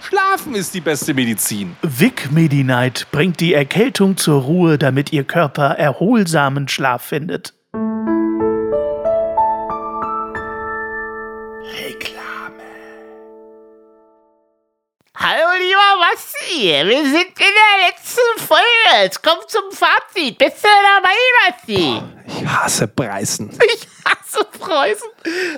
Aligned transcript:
Schlafen 0.00 0.54
ist 0.54 0.74
die 0.74 0.80
beste 0.80 1.14
Medizin. 1.14 1.76
Vic 1.82 2.30
Medi-Night 2.30 3.06
bringt 3.10 3.40
die 3.40 3.54
Erkältung 3.54 4.16
zur 4.16 4.42
Ruhe, 4.42 4.78
damit 4.78 5.12
Ihr 5.12 5.24
Körper 5.24 5.76
erholsamen 5.78 6.68
Schlaf 6.68 7.02
findet. 7.02 7.54
Hallo 15.20 15.48
lieber 15.58 15.98
Basti, 16.00 16.62
wir 16.62 17.02
sind 17.04 17.16
in 17.16 17.34
der 17.36 17.88
letzten 17.88 18.46
Folge. 18.46 19.02
Jetzt 19.02 19.20
kommt 19.20 19.50
zum 19.50 19.64
Fazit. 19.72 20.38
Bist 20.38 20.62
du 20.62 20.68
dabei, 20.96 21.10
Basti? 21.50 22.00
Ich 22.24 22.46
hasse 22.46 22.86
Preisen. 22.86 23.50
Ich 23.74 23.88
hasse 24.28 24.44
Preußen. 24.58 25.08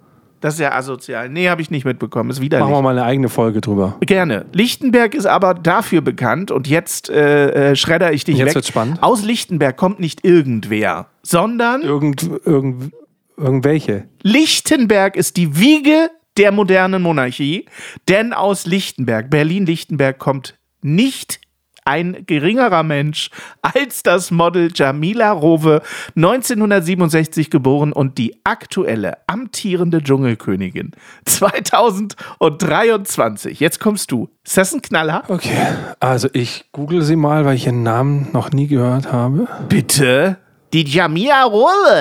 Das 0.44 0.56
ist 0.56 0.60
ja 0.60 0.74
asozial. 0.74 1.30
Nee, 1.30 1.48
habe 1.48 1.62
ich 1.62 1.72
nicht 1.72 1.86
mitbekommen. 1.86 2.30
Ist 2.30 2.42
widerlich. 2.42 2.66
Machen 2.66 2.76
wir 2.76 2.82
mal 2.82 2.98
eine 2.98 3.08
eigene 3.08 3.30
Folge 3.30 3.62
drüber. 3.62 3.96
Gerne. 4.02 4.46
Lichtenberg 4.52 5.16
ist 5.16 5.26
aber 5.26 5.54
dafür 5.54 6.02
bekannt 6.02 6.52
und 6.52 6.68
jetzt 6.68 7.10
äh, 7.10 7.72
äh, 7.72 7.76
schredder 7.78 8.12
ich 8.12 8.26
dich 8.26 8.40
jetzt 8.40 8.48
weg. 8.48 8.56
Wird's 8.56 8.68
spannend. 8.68 9.02
Aus 9.02 9.24
Lichtenberg 9.24 9.78
kommt 9.78 10.02
nicht 10.02 10.26
irgendwer, 10.26 11.08
sondern 11.22 11.82
irgend, 11.82 12.30
irgend, 12.44 12.92
irgendwelche. 13.38 14.10
Lichtenberg 14.22 15.16
ist 15.16 15.38
die 15.38 15.58
Wiege 15.58 16.10
der 16.36 16.52
modernen 16.52 17.02
Monarchie, 17.02 17.66
denn 18.10 18.34
aus 18.34 18.66
Lichtenberg, 18.66 19.30
Berlin-Lichtenberg 19.30 20.20
kommt 20.20 20.56
nicht 20.82 21.40
ein 21.86 22.26
geringerer 22.26 22.84
Mensch 22.84 23.30
als 23.62 24.04
das 24.04 24.32
Model 24.32 24.70
Jamila 24.74 25.32
Rowe, 25.32 25.82
1967 26.16 27.50
geboren 27.50 27.94
und 27.94 28.18
die 28.18 28.36
aktuelle 28.44 29.18
amtierende 29.28 30.04
Dschungelkönigin 30.04 30.92
2023. 31.26 33.60
Jetzt 33.60 33.80
kommst 33.80 34.12
du. 34.12 34.30
Ist 34.44 34.58
das 34.58 34.74
ein 34.74 34.82
Knaller? 34.82 35.24
Okay, 35.28 35.56
also 36.00 36.28
ich 36.34 36.66
google 36.72 37.02
sie 37.02 37.16
mal, 37.16 37.46
weil 37.46 37.56
ich 37.56 37.66
ihren 37.66 37.84
Namen 37.84 38.28
noch 38.34 38.52
nie 38.52 38.68
gehört 38.68 39.12
habe. 39.12 39.48
Bitte? 39.70 40.38
Die 40.74 40.86
Jamia 40.86 41.48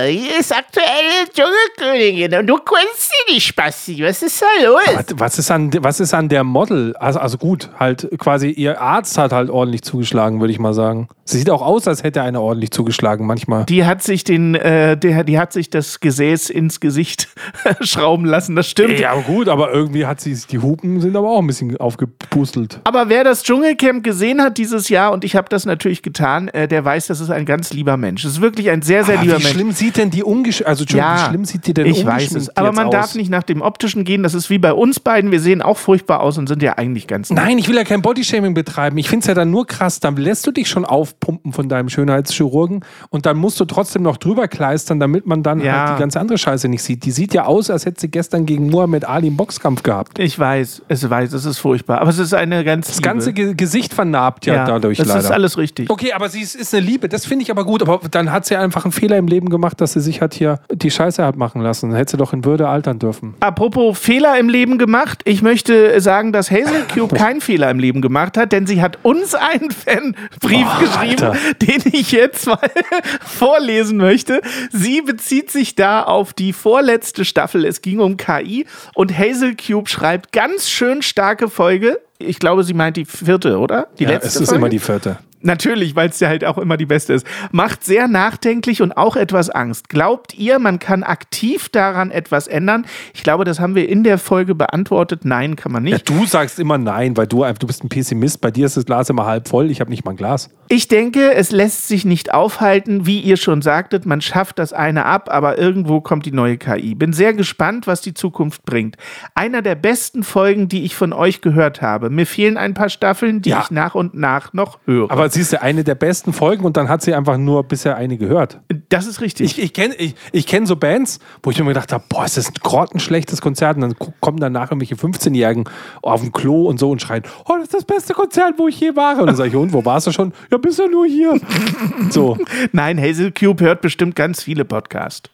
die 0.09 0.29
ist 0.41 0.51
aktuelle 0.51 1.29
Dschungelkönigin 1.31 2.39
und 2.39 2.47
du 2.47 2.57
kennst 2.57 3.11
sie 3.11 3.35
nicht, 3.35 3.47
Spasti. 3.47 4.03
Was 4.03 4.23
ist 4.23 4.41
da 4.41 4.47
los? 4.65 5.05
was, 5.17 5.39
ist 5.39 5.51
an, 5.51 5.71
was 5.81 6.01
ist 6.01 6.15
an 6.15 6.31
der 6.31 6.43
Model? 6.43 6.97
Also, 6.97 7.19
also 7.19 7.37
gut, 7.37 7.69
halt 7.79 8.09
quasi 8.17 8.49
ihr 8.49 8.81
Arzt 8.81 9.19
hat 9.19 9.33
halt 9.33 9.51
ordentlich 9.51 9.83
zugeschlagen, 9.83 10.41
würde 10.41 10.55
ich 10.55 10.59
mal 10.59 10.73
sagen. 10.73 11.09
Sie 11.25 11.39
sieht 11.39 11.51
auch 11.51 11.61
aus, 11.61 11.87
als 11.87 12.03
hätte 12.03 12.23
einer 12.23 12.41
ordentlich 12.41 12.71
zugeschlagen 12.71 13.27
manchmal. 13.27 13.67
Die 13.67 13.85
hat 13.85 14.03
sich 14.03 14.25
den, 14.25 14.55
äh, 14.55 14.97
der, 14.97 15.25
die 15.25 15.39
hat 15.39 15.53
sich 15.53 15.69
das 15.69 16.01
Gesäß 16.01 16.49
ins 16.49 16.81
Gesicht 16.81 17.29
schrauben 17.81 18.25
lassen, 18.25 18.57
das 18.57 18.69
stimmt. 18.69 18.99
Ja, 18.99 19.15
gut, 19.15 19.49
aber 19.49 19.71
irgendwie 19.71 20.07
hat 20.07 20.21
sie, 20.23 20.35
die 20.51 20.59
Hupen 20.61 21.01
sind 21.03 21.15
aber 21.15 21.29
auch 21.29 21.41
ein 21.41 21.47
bisschen 21.47 21.77
aufgepustelt. 21.77 22.81
Aber 22.85 23.11
wer 23.11 23.23
das 23.23 23.43
Dschungelcamp 23.43 24.03
gesehen 24.03 24.41
hat 24.43 24.57
dieses 24.57 24.89
Jahr, 24.89 25.13
und 25.13 25.25
ich 25.25 25.37
habe 25.37 25.49
das 25.51 25.67
natürlich 25.67 26.03
getan, 26.03 26.49
äh, 26.49 26.67
der 26.67 26.85
weiß, 26.85 27.09
das 27.09 27.21
ist 27.21 27.31
ein 27.31 27.45
ganz 27.45 27.73
lieber 27.75 27.97
Mensch. 27.97 28.25
Es 28.25 28.33
ist 28.33 28.41
wirklich 28.41 28.62
wirklich 28.63 28.73
ein 28.73 28.83
sehr, 28.83 29.05
sehr 29.05 29.17
aber 29.17 29.25
lieber 29.25 29.39
wie 29.39 29.43
Mensch. 29.43 29.55
Wie 29.55 29.59
schlimm 29.59 29.73
sieht 29.73 29.97
denn 29.97 30.11
die 30.11 30.23
ungesch 30.23 30.63
also 30.65 30.85
ja, 30.85 31.15
wie 31.15 31.29
schlimm 31.31 31.45
sieht 31.45 31.67
die 31.67 31.75
denn 31.75 31.87
Ich 31.87 32.05
weiß 32.05 32.35
es, 32.35 32.57
aber 32.57 32.73
man 32.73 32.87
aus? 32.87 32.93
darf 32.93 33.15
nicht 33.15 33.31
nach 33.31 33.43
dem 33.43 33.63
optischen 33.63 34.05
gehen. 34.05 34.23
Das 34.23 34.35
ist 34.35 34.51
wie 34.51 34.59
bei 34.59 34.73
uns 34.73 35.01
beiden. 35.01 35.31
Wir 35.31 35.41
sehen 35.41 35.63
auch 35.63 35.79
furchtbar 35.79 36.21
aus 36.21 36.39
und 36.39 36.49
sind 36.49 36.63
ja 36.63 36.79
eigentlich 36.79 37.07
ganz 37.07 37.31
nett. 37.31 37.43
Nein, 37.43 37.59
ich 37.59 37.69
will 37.69 37.77
ja 37.77 37.85
kein 37.85 38.03
Bodyshaming 38.03 38.55
betreiben. 38.55 38.99
Ich 38.99 39.09
finde 39.09 39.25
es 39.25 39.27
ja 39.27 39.35
dann 39.35 39.51
nur 39.51 39.67
krass. 39.67 40.01
Dann 40.01 40.17
lässt 40.17 40.47
du 40.47 40.51
dich 40.51 40.69
schon 40.69 40.85
aufpumpen 40.85 41.53
von 41.53 41.69
deinem 41.69 41.89
Schönheitschirurgen 41.89 42.85
und 43.11 43.27
dann 43.27 43.37
musst 43.37 43.61
du 43.61 43.65
trotzdem 43.65 44.03
noch 44.03 44.17
drüber 44.17 44.49
kleistern, 44.49 45.01
damit 45.01 45.27
man 45.27 45.43
dann 45.43 45.61
ja. 45.61 45.87
halt 45.87 45.97
die 45.97 46.01
ganze 46.01 46.21
andere 46.21 46.39
Scheiße 46.39 46.69
nicht 46.69 46.83
sieht. 46.83 47.05
Die 47.05 47.11
sieht 47.11 47.35
ja 47.35 47.45
aus, 47.45 47.71
als 47.71 47.87
hätte 47.87 48.01
sie 48.01 48.09
gestern 48.09 48.47
gegen 48.47 48.71
Muhammad 48.71 49.05
Ali 49.05 49.29
einen 49.29 49.37
Boxkampf 49.37 49.83
gehabt. 49.83 50.19
Ich 50.19 50.39
weiß, 50.39 50.83
es 50.89 51.09
weiß, 51.09 51.33
es 51.33 51.45
ist 51.45 51.59
furchtbar. 51.59 52.01
Aber 52.01 52.11
es 52.11 52.19
ist 52.19 52.35
eine 52.35 52.65
ganz. 52.65 52.89
Das 52.89 52.97
Liebe. 52.97 53.09
ganze 53.09 53.33
Ge 53.33 53.55
Gesicht 53.55 53.95
vernarbt 53.95 54.47
ja, 54.47 54.55
ja 54.55 54.65
dadurch 54.65 54.99
das 54.99 55.07
leider. 55.07 55.19
Das 55.19 55.27
ist 55.27 55.31
alles 55.31 55.59
richtig. 55.59 55.91
Okay, 55.91 56.13
aber 56.13 56.29
sie 56.29 56.41
ist, 56.41 56.55
ist 56.55 56.75
eine 56.75 56.85
Liebe. 56.85 57.09
Das 57.09 57.27
finde 57.27 57.43
ich 57.45 57.51
aber 57.51 57.65
gut. 57.65 57.83
Aber 57.83 58.01
dann 58.11 58.33
hat 58.33 58.47
sie 58.47 58.52
einfach 58.59 58.85
einen 58.85 58.93
Fehler 58.93 59.17
im 59.17 59.27
Leben 59.27 59.49
gemacht, 59.49 59.81
dass 59.81 59.93
sie 59.93 60.01
sich 60.01 60.21
hat 60.21 60.35
hier 60.35 60.61
die 60.71 60.91
Scheiße 60.91 61.25
hat 61.25 61.37
machen 61.37 61.63
lassen. 61.63 61.91
Dann 61.91 61.99
hätte 61.99 62.13
sie 62.13 62.17
doch 62.17 62.33
in 62.33 62.45
Würde 62.45 62.69
altern 62.69 62.99
dürfen. 62.99 63.35
Apropos 63.41 63.99
Fehler 63.99 64.39
im 64.39 64.49
Leben 64.49 64.79
gemacht. 64.79 65.23
Ich 65.25 65.43
möchte 65.43 66.01
sagen, 66.01 66.33
dass 66.33 66.51
Hazel 66.51 66.85
Cube 66.93 67.15
keinen 67.17 67.41
Fehler 67.41 67.71
im 67.71 67.79
Leben 67.79 68.01
gemacht 68.01 68.37
hat, 68.37 68.53
denn 68.53 68.67
sie 68.67 68.83
hat 68.83 68.99
uns 69.03 69.35
einen 69.35 69.71
Fanbrief 69.71 70.67
oh, 70.77 70.81
geschrieben, 70.81 71.23
Alter. 71.25 71.37
den 71.61 71.83
ich 71.93 72.13
jetzt 72.13 72.47
mal 72.47 72.59
vorlesen 73.21 73.99
möchte. 73.99 74.41
Sie 74.71 75.03
bezieht 75.03 75.51
sich 75.51 75.75
da 75.75 76.03
auf 76.03 76.33
die 76.33 76.53
vorletzte 76.53 77.25
Staffel. 77.25 77.65
Es 77.65 77.83
ging 77.83 78.01
um 78.01 78.17
KI 78.17 78.67
und 78.95 79.17
Hazel 79.17 79.57
Cube 79.57 79.89
schreibt 79.89 80.33
ganz 80.33 80.69
schön 80.69 81.03
starke 81.03 81.49
Folge. 81.49 82.01
Ich 82.19 82.39
glaube, 82.39 82.63
sie 82.65 82.75
meint 82.75 82.97
die 82.97 83.05
vierte, 83.05 83.59
oder? 83.59 83.89
Die 83.99 84.05
ja, 84.05 84.11
letzte 84.11 84.29
es 84.29 84.37
ist 84.37 84.49
Folge? 84.49 84.59
immer 84.59 84.69
die 84.69 84.79
vierte. 84.79 85.19
Natürlich, 85.43 85.97
weil 85.97 86.09
es 86.09 86.21
ja 86.21 86.29
halt 86.29 86.45
auch 86.45 86.59
immer 86.59 86.77
die 86.77 86.87
beste 86.87 87.13
ist. 87.15 87.27
Macht 87.51 87.85
sehr 87.85 88.09
nachdenklich 88.09 88.81
und 88.83 88.93
auch 88.97 89.17
etwas 89.17 89.51
Angst. 89.51 89.89
Glaubt 89.89 90.35
ihr, 90.35 90.59
man 90.59 90.79
kann 90.79 91.03
aktiv 91.03 91.69
daran 91.69 92.11
etwas 92.11 92.47
ändern? 92.47 92.87
Ich 93.15 93.23
glaube, 93.23 93.45
das 93.45 93.61
haben 93.61 93.75
wir 93.75 93.89
in 93.89 94.05
der 94.05 94.19
Folge 94.19 94.55
beantwortet. 94.55 95.25
Nein, 95.25 95.57
kann 95.57 95.73
man 95.73 95.83
nicht. 95.83 96.09
Ja, 96.09 96.17
du 96.17 96.27
sagst 96.27 96.59
immer 96.59 96.79
nein, 96.79 97.17
weil 97.17 97.27
du, 97.27 97.45
du 97.59 97.67
bist 97.67 97.85
ein 97.85 97.89
Pessimist. 97.89 98.41
Bei 98.41 98.51
dir 98.51 98.67
ist 98.67 98.77
das 98.77 98.87
Glas 98.87 99.11
immer 99.11 99.27
halb 99.27 99.49
voll. 99.49 99.71
Ich 99.71 99.81
habe 99.81 99.91
nicht 99.91 100.05
mal 100.05 100.13
ein 100.13 100.17
Glas. 100.17 100.51
Ich 100.75 100.89
denke, 100.89 101.35
es 101.35 101.51
lässt 101.53 101.87
sich 101.87 102.07
nicht 102.07 102.33
aufhalten, 102.33 103.05
wie 103.05 103.21
ihr 103.21 103.37
schon 103.37 103.61
sagtet, 103.61 104.07
man 104.07 104.23
schafft 104.23 104.59
das 104.59 104.73
eine 104.73 105.05
ab, 105.05 105.29
aber 105.31 105.59
irgendwo 105.59 106.01
kommt 106.01 106.25
die 106.25 106.33
neue 106.33 106.57
KI. 106.57 106.95
Bin 106.95 107.13
sehr 107.13 107.35
gespannt, 107.35 107.87
was 107.87 108.01
die 108.01 108.15
Zukunft 108.15 108.65
bringt. 108.65 108.97
Einer 109.35 109.61
der 109.61 109.75
besten 109.75 110.23
Folgen, 110.23 110.69
die 110.69 110.85
ich 110.85 110.97
von 110.97 111.13
euch 111.13 111.43
gehört 111.43 111.83
habe. 111.83 112.09
Mir 112.09 112.25
fehlen 112.25 112.57
ein 112.57 112.73
paar 112.73 112.89
Staffeln, 112.89 113.43
die 113.43 113.51
Ja. 113.51 113.61
ich 113.63 113.71
nach 113.71 113.95
und 113.95 114.15
nach 114.15 114.55
noch 114.55 114.79
höre. 114.87 115.11
Aber 115.11 115.29
siehst 115.29 115.53
du, 115.53 115.61
eine 115.61 115.85
der 115.85 115.95
besten 115.95 116.33
Folgen 116.33 116.65
und 116.65 116.79
dann 116.79 116.89
hat 116.89 117.03
sie 117.03 117.13
einfach 117.13 117.37
nur 117.37 117.65
bisher 117.65 117.97
eine 117.97 118.17
gehört. 118.17 118.59
das 118.89 119.07
ist 119.07 119.21
richtig. 119.21 119.59
Ich, 119.59 119.63
ich 119.63 119.75
kenne 119.75 119.95
ich, 119.97 120.15
ich 120.33 120.47
kenn 120.47 120.65
so 120.65 120.77
Bands, 120.77 121.19
wo 121.43 121.51
ich 121.51 121.59
mir 121.61 121.67
gedacht 121.67 121.93
habe, 121.93 122.05
boah, 122.09 122.25
ist 122.25 122.39
das 122.39 122.49
ein 122.49 122.55
grottenschlechtes 122.63 123.43
Konzert. 123.43 123.77
Und 123.77 123.83
dann 123.83 123.95
kommen 124.21 124.39
danach 124.41 124.71
irgendwelche 124.71 124.95
15-Jährigen 124.95 125.65
auf 126.01 126.23
dem 126.23 126.33
Klo 126.33 126.63
und 126.67 126.79
so 126.79 126.91
und 126.91 127.03
schreien, 127.03 127.25
oh, 127.45 127.57
das 127.57 127.65
ist 127.65 127.75
das 127.75 127.85
beste 127.85 128.15
Konzert, 128.15 128.55
wo 128.57 128.69
ich 128.69 128.81
je 128.81 128.97
war. 128.97 129.21
Und 129.21 129.27
dann 129.27 129.37
sage 129.37 129.51
ich, 129.51 129.55
und, 129.57 129.75
wo 129.75 129.85
warst 129.85 130.07
du 130.07 130.13
schon? 130.13 130.33
Ja, 130.51 130.62
bist 130.63 130.79
ja 130.79 130.89
nur 130.89 131.07
hier. 131.07 131.39
So. 132.11 132.37
Nein, 132.73 133.01
Hazel 133.01 133.33
Cube 133.33 133.65
hört 133.65 133.81
bestimmt 133.81 134.17
ganz 134.17 134.43
viele 134.43 134.65
Podcasts. 134.65 135.31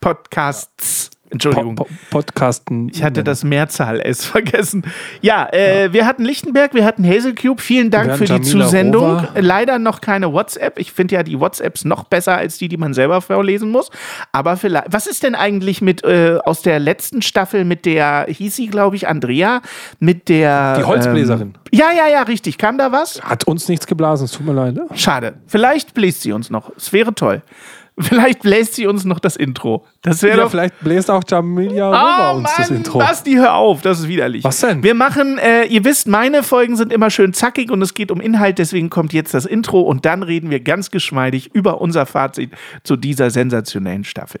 Podcasts. 0.00 1.10
Entschuldigung. 1.30 1.74
Po- 1.74 1.84
po- 1.84 1.90
Podcasten. 2.10 2.88
Ich 2.92 3.02
hatte 3.02 3.24
das 3.24 3.42
Mehrzahl 3.44 4.00
S 4.00 4.24
vergessen. 4.24 4.84
Ja, 5.20 5.48
äh, 5.52 5.92
wir 5.92 6.06
hatten 6.06 6.24
Lichtenberg, 6.24 6.74
wir 6.74 6.84
hatten 6.84 7.04
Hazel 7.04 7.34
Cube. 7.34 7.60
Vielen 7.60 7.90
Dank 7.90 8.16
für 8.16 8.24
die 8.26 8.32
Jamila 8.34 8.44
Zusendung. 8.66 9.04
Rover. 9.18 9.28
Leider 9.40 9.78
noch 9.78 10.00
keine 10.00 10.32
WhatsApp. 10.32 10.78
Ich 10.78 10.92
finde 10.92 11.16
ja 11.16 11.22
die 11.22 11.40
WhatsApps 11.40 11.84
noch 11.84 12.04
besser 12.04 12.36
als 12.36 12.58
die, 12.58 12.68
die 12.68 12.76
man 12.76 12.94
selber 12.94 13.20
vorlesen 13.20 13.70
muss. 13.70 13.90
Aber 14.32 14.56
vielleicht. 14.56 14.86
Was 14.92 15.06
ist 15.06 15.22
denn 15.22 15.34
eigentlich 15.34 15.80
mit 15.82 16.04
äh, 16.04 16.38
aus 16.44 16.62
der 16.62 16.78
letzten 16.78 17.22
Staffel 17.22 17.64
mit 17.64 17.84
der 17.86 18.26
hieß 18.28 18.54
sie, 18.54 18.66
glaube 18.68 18.94
ich, 18.96 19.08
Andrea, 19.08 19.60
mit 19.98 20.28
der 20.28 20.78
Die 20.78 20.84
Holzbläserin. 20.84 21.48
Ähm, 21.48 21.54
ja, 21.72 21.86
ja, 21.96 22.06
ja, 22.08 22.22
richtig. 22.22 22.58
Kam 22.58 22.78
da 22.78 22.92
was? 22.92 23.20
Hat 23.22 23.44
uns 23.44 23.68
nichts 23.68 23.86
geblasen, 23.86 24.26
es 24.26 24.32
tut 24.32 24.46
mir 24.46 24.52
leid. 24.52 24.74
Ne? 24.74 24.86
Schade. 24.94 25.34
Vielleicht 25.48 25.94
bläst 25.94 26.22
sie 26.22 26.32
uns 26.32 26.50
noch. 26.50 26.70
Es 26.76 26.92
wäre 26.92 27.14
toll. 27.14 27.42
Vielleicht 27.98 28.42
bläst 28.42 28.74
sie 28.74 28.86
uns 28.88 29.04
noch 29.04 29.20
das 29.20 29.36
Intro. 29.36 29.84
Das 30.02 30.22
wäre 30.22 30.38
Ja, 30.38 30.42
doch 30.44 30.50
vielleicht 30.50 30.80
bläst 30.80 31.10
auch 31.10 31.22
Jamilia 31.26 31.88
Rover 31.88 32.38
uns 32.38 32.50
das 32.56 32.70
Intro. 32.70 32.98
Basti, 32.98 33.34
hör 33.34 33.54
auf, 33.54 33.82
das 33.82 34.00
ist 34.00 34.08
widerlich. 34.08 34.42
Was 34.42 34.60
denn? 34.60 34.82
Wir 34.82 34.94
machen, 34.94 35.38
äh, 35.38 35.64
ihr 35.66 35.84
wisst, 35.84 36.08
meine 36.08 36.42
Folgen 36.42 36.76
sind 36.76 36.92
immer 36.92 37.10
schön 37.10 37.32
zackig 37.32 37.70
und 37.70 37.80
es 37.82 37.94
geht 37.94 38.10
um 38.10 38.20
Inhalt, 38.20 38.58
deswegen 38.58 38.90
kommt 38.90 39.12
jetzt 39.12 39.32
das 39.32 39.46
Intro 39.46 39.80
und 39.80 40.04
dann 40.04 40.24
reden 40.24 40.50
wir 40.50 40.58
ganz 40.60 40.90
geschmeidig 40.90 41.54
über 41.54 41.80
unser 41.80 42.04
Fazit 42.04 42.50
zu 42.82 42.96
dieser 42.96 43.30
sensationellen 43.30 44.02
Staffel. 44.02 44.40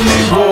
auf 0.00 0.06
niedrigem 0.06 0.40
Niveau. 0.40 0.49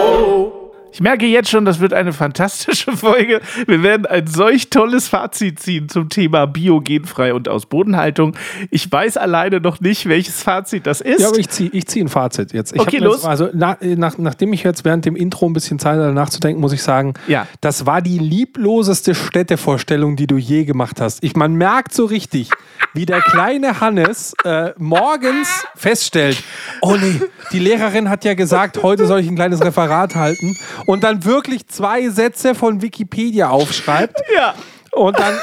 Ich 0.98 1.02
merke 1.04 1.26
jetzt 1.26 1.48
schon, 1.48 1.64
das 1.64 1.78
wird 1.78 1.92
eine 1.92 2.12
fantastische 2.12 2.90
Folge. 2.96 3.40
Wir 3.68 3.84
werden 3.84 4.04
ein 4.04 4.26
solch 4.26 4.68
tolles 4.68 5.06
Fazit 5.06 5.60
ziehen 5.60 5.88
zum 5.88 6.08
Thema 6.08 6.46
biogenfrei 6.48 7.34
und 7.34 7.48
aus 7.48 7.66
Bodenhaltung. 7.66 8.34
Ich 8.72 8.90
weiß 8.90 9.16
alleine 9.16 9.60
noch 9.60 9.78
nicht, 9.78 10.08
welches 10.08 10.42
Fazit 10.42 10.88
das 10.88 11.00
ist. 11.00 11.20
Ja, 11.20 11.28
aber 11.28 11.38
ich 11.38 11.50
ziehe 11.50 11.70
ich 11.72 11.86
zieh 11.86 12.00
ein 12.00 12.08
Fazit 12.08 12.52
jetzt. 12.52 12.74
Ich 12.74 12.80
Okay, 12.80 12.98
los. 12.98 13.18
Jetzt, 13.18 13.26
also 13.26 13.48
na, 13.52 13.78
nach, 13.80 14.18
nachdem 14.18 14.52
ich 14.52 14.64
jetzt 14.64 14.84
während 14.84 15.04
dem 15.04 15.14
Intro 15.14 15.46
ein 15.46 15.52
bisschen 15.52 15.78
Zeit 15.78 16.00
hatte 16.00 16.12
nachzudenken, 16.12 16.60
muss 16.60 16.72
ich 16.72 16.82
sagen, 16.82 17.14
Ja. 17.28 17.46
das 17.60 17.86
war 17.86 18.02
die 18.02 18.18
liebloseste 18.18 19.14
Städtevorstellung, 19.14 20.16
die 20.16 20.26
du 20.26 20.36
je 20.36 20.64
gemacht 20.64 21.00
hast. 21.00 21.22
Ich, 21.22 21.36
man 21.36 21.54
merkt 21.54 21.94
so 21.94 22.06
richtig, 22.06 22.50
wie 22.94 23.06
der 23.06 23.20
kleine 23.20 23.78
Hannes 23.80 24.34
äh, 24.44 24.70
morgens 24.78 25.64
feststellt, 25.76 26.42
oh 26.80 26.96
nee, 27.00 27.20
die 27.52 27.60
Lehrerin 27.60 28.10
hat 28.10 28.24
ja 28.24 28.34
gesagt, 28.34 28.82
heute 28.82 29.06
soll 29.06 29.20
ich 29.20 29.28
ein 29.28 29.36
kleines 29.36 29.60
Referat 29.64 30.16
halten 30.16 30.56
und 30.88 31.04
dann 31.04 31.22
wirklich 31.26 31.66
zwei 31.66 32.08
Sätze 32.08 32.54
von 32.54 32.80
Wikipedia 32.80 33.50
aufschreibt. 33.50 34.22
ja. 34.34 34.54
Und 34.98 35.18
dann 35.18 35.34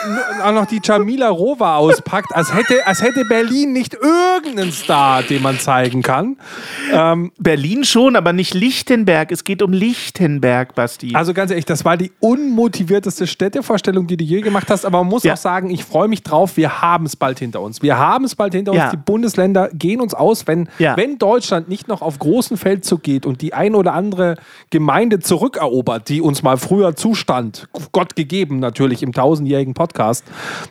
auch 0.44 0.52
noch 0.52 0.66
die 0.66 0.80
Jamila 0.84 1.30
Rover 1.30 1.76
auspackt, 1.78 2.36
als 2.36 2.54
hätte, 2.54 2.86
als 2.86 3.02
hätte 3.02 3.24
Berlin 3.26 3.72
nicht 3.74 3.94
irgendeinen 3.96 4.72
Star, 4.72 5.24
den 5.24 5.42
man 5.42 5.60
zeigen 5.60 6.02
kann. 6.02 6.38
Berlin 7.38 7.84
schon, 7.84 8.16
aber 8.16 8.34
nicht 8.34 8.54
Lichtenberg. 8.54 9.32
Es 9.32 9.44
geht 9.44 9.62
um 9.62 9.72
Lichtenberg, 9.74 10.76
Basti. 10.76 11.14
Also 11.16 11.34
ganz 11.34 11.52
ehrlich, 11.52 11.66
das 11.66 11.86
war 11.86 11.98
die 11.98 12.12
unmotivierteste 12.20 13.28
Städtevorstellung, 13.28 14.08
die 14.08 14.18
du 14.18 14.24
je 14.24 14.42
gemacht 14.42 14.70
hast. 14.70 14.86
Aber 14.86 15.00
man 15.00 15.08
muss 15.08 15.24
Ja. 15.24 15.34
auch 15.34 15.38
sagen, 15.38 15.70
ich 15.70 15.84
freue 15.86 16.08
mich 16.08 16.24
drauf. 16.24 16.58
Wir 16.58 16.82
haben 16.82 17.06
es 17.06 17.16
bald 17.16 17.40
hinter 17.40 17.62
uns. 17.62 17.82
Wir 17.82 17.98
haben 17.98 18.26
es 18.26 18.36
bald 18.36 18.54
hinter 18.54 18.72
uns. 18.72 18.80
Ja. 18.80 18.92
Die 18.92 18.98
Bundesländer 18.98 19.70
gehen 19.74 20.02
uns 20.02 20.14
aus, 20.14 20.48
wenn, 20.48 20.70
Ja. 20.80 20.98
wenn 20.98 21.18
Deutschland 21.18 21.70
nicht 21.70 21.88
noch 21.88 22.02
auf 22.02 22.20
großen 22.20 22.58
Feldzug 22.58 23.04
geht 23.04 23.26
und 23.26 23.42
die 23.42 23.54
ein 23.54 23.76
oder 23.76 23.94
andere 23.94 24.36
Gemeinde 24.70 25.20
zurückerobert, 25.20 26.10
die 26.10 26.22
uns 26.22 26.44
mal 26.44 26.58
früher 26.58 26.96
zustand, 26.96 27.68
Gott 27.92 28.16
gegeben 28.16 28.60
natürlich 28.60 29.04
im 29.04 29.12
tausendjährigen 29.46 29.74
Podcast, 29.74 30.26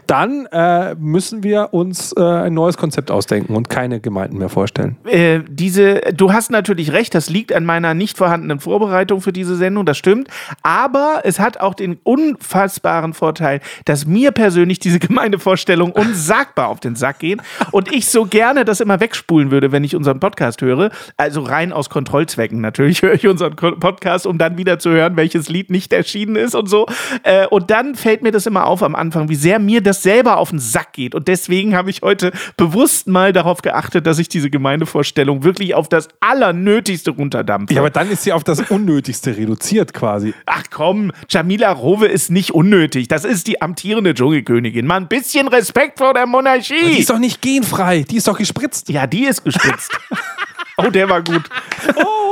dann 0.06 0.46
äh, 0.46 0.94
müssen 0.96 1.42
wir 1.42 1.68
uns 1.72 2.12
äh, 2.16 2.20
ein 2.20 2.54
neues 2.54 2.76
Konzept 2.76 3.10
ausdenken 3.10 3.54
und 3.54 3.68
keine 3.70 4.00
Gemeinden 4.00 4.38
mehr 4.38 4.48
vorstellen. 4.48 4.96
äh, 5.06 5.40
diese, 5.48 6.00
du 6.14 6.32
hast 6.32 6.50
natürlich 6.50 6.92
recht, 6.92 7.14
das 7.14 7.30
liegt 7.30 7.52
an 7.52 7.64
meiner 7.64 7.94
nicht 7.94 8.18
vorhandenen 8.18 8.60
Vorbereitung 8.60 9.20
für 9.20 9.32
diese 9.32 9.56
Sendung, 9.56 9.86
das 9.86 9.96
stimmt. 9.96 10.28
Aber 10.62 11.22
es 11.24 11.38
hat 11.38 11.58
auch 11.60 11.74
den 11.74 11.98
unfassbaren 12.02 13.14
Vorteil, 13.14 13.60
dass 13.84 14.06
mir 14.06 14.32
persönlich 14.32 14.78
diese 14.78 14.98
Gemeindevorstellungen 14.98 15.94
unsagbar 16.04 16.68
auf 16.68 16.80
den 16.80 16.96
Sack 16.96 17.20
gehen 17.20 17.40
und 17.70 17.92
ich 17.92 18.06
so 18.06 18.26
gerne 18.26 18.64
das 18.64 18.80
immer 18.80 19.00
wegspulen 19.00 19.50
würde, 19.50 19.72
wenn 19.72 19.84
ich 19.84 19.94
unseren 19.94 20.20
Podcast 20.20 20.62
höre. 20.62 20.90
Also 21.16 21.42
rein 21.42 21.72
aus 21.72 21.90
Kontrollzwecken 21.90 22.60
natürlich 22.60 23.02
höre 23.02 23.14
ich 23.14 23.26
unseren 23.26 23.54
Podcast, 23.56 24.26
um 24.26 24.38
dann 24.38 24.58
wieder 24.58 24.78
zu 24.78 24.90
hören, 24.90 25.16
welches 25.16 25.48
Lied 25.48 25.70
nicht 25.70 25.92
erschienen 25.92 26.36
ist 26.36 26.54
und 26.54 26.68
so. 26.68 26.86
Äh, 27.22 27.46
und 27.46 27.70
dann 27.70 27.94
fällt 27.94 28.22
mir 28.22 28.32
das 28.32 28.46
immer 28.46 28.53
auf 28.62 28.82
am 28.82 28.94
Anfang, 28.94 29.28
wie 29.28 29.34
sehr 29.34 29.58
mir 29.58 29.80
das 29.80 30.02
selber 30.02 30.36
auf 30.36 30.50
den 30.50 30.58
Sack 30.60 30.92
geht. 30.92 31.14
Und 31.14 31.26
deswegen 31.28 31.74
habe 31.76 31.90
ich 31.90 32.02
heute 32.02 32.30
bewusst 32.56 33.08
mal 33.08 33.32
darauf 33.32 33.62
geachtet, 33.62 34.06
dass 34.06 34.18
ich 34.18 34.28
diese 34.28 34.50
Gemeindevorstellung 34.50 35.42
wirklich 35.42 35.74
auf 35.74 35.88
das 35.88 36.08
Allernötigste 36.20 37.10
runterdampfe. 37.10 37.74
Ja, 37.74 37.80
aber 37.80 37.90
dann 37.90 38.10
ist 38.10 38.22
sie 38.22 38.32
auf 38.32 38.44
das 38.44 38.60
Unnötigste 38.70 39.36
reduziert 39.36 39.92
quasi. 39.92 40.34
Ach 40.46 40.62
komm, 40.70 41.12
Jamila 41.28 41.72
Rowe 41.72 42.06
ist 42.06 42.31
nicht 42.31 42.52
unnötig. 42.52 43.08
Das 43.08 43.24
ist 43.24 43.46
die 43.46 43.60
amtierende 43.60 44.14
Dschungelkönigin. 44.14 44.86
Mal 44.86 44.96
ein 44.96 45.08
bisschen 45.08 45.48
Respekt 45.48 45.98
vor 45.98 46.14
der 46.14 46.24
Die 46.24 46.31
Monarchie. 46.31 46.98
ist 46.98 47.10
doch 47.10 47.19
nicht 47.19 47.43
genfrei, 47.43 48.02
die 48.02 48.17
ist 48.17 48.29
doch 48.29 48.38
gespritzt. 48.38 48.88
ja, 48.88 49.06
die 49.06 49.24
ist 49.24 49.44
gespitzt. 49.44 49.90
oh, 50.76 50.90
der 50.90 51.08
war 51.08 51.22
gut. 51.22 51.43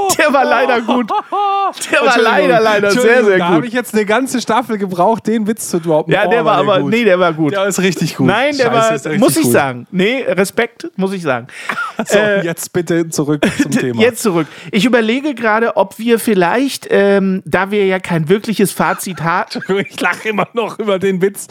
Der 0.18 0.32
war 0.32 0.44
leider 0.44 0.80
gut. 0.82 1.11
Der 1.90 2.00
war 2.06 2.18
leider, 2.18 2.61
leider 2.61 2.90
sehr, 2.90 3.25
sehr 3.25 3.38
Da 3.38 3.47
habe 3.47 3.56
gut. 3.56 3.66
ich 3.66 3.73
jetzt 3.73 3.94
eine 3.94 4.04
ganze 4.04 4.40
Staffel 4.40 4.78
gebraucht, 4.78 5.26
den 5.26 5.47
Witz 5.47 5.68
zu 5.71 5.80
droppen. 5.80 6.12
Ja, 6.12 6.25
Oh, 6.26 6.30
der 6.30 6.44
war 6.44 6.56
aber, 6.59 6.80
gut. 6.80 6.90
nee, 6.90 7.04
der 7.04 7.18
war 7.18 7.32
gut. 7.32 7.52
Der 7.52 7.66
ist 7.66 7.80
richtig 7.80 8.16
gut. 8.16 8.26
Nein, 8.26 8.56
der 8.56 8.66
Scheiße, 8.73 9.11
war, 9.11 9.18
muss 9.18 9.37
ich 9.37 9.44
gut. 9.44 9.52
sagen. 9.52 9.87
Nee, 9.90 10.23
Respekt, 10.28 10.88
muss 10.97 11.12
ich 11.12 11.23
sagen. 11.23 11.47
So, 12.04 12.18
Äh, 12.18 12.44
jetzt 12.44 12.73
bitte 12.73 13.09
zurück 13.11 13.44
zum 13.62 13.71
Thema. 13.71 14.00
Jetzt 14.00 14.23
zurück. 14.23 14.47
Ich 14.73 14.85
überlege 14.85 15.35
gerade, 15.35 15.76
ob 15.76 15.99
wir 15.99 16.18
vielleicht, 16.18 16.88
ähm, 16.90 17.42
da 17.44 17.71
wir 17.71 17.87
ja 17.87 18.00
kein 18.00 18.28
wirkliches 18.28 18.73
Fazit 18.73 19.23
haben. 19.23 19.61
Ich 19.88 20.00
lache 20.00 20.30
immer 20.30 20.49
noch 20.52 20.78
über 20.80 20.99
den 20.99 21.21
Witz. 21.23 21.47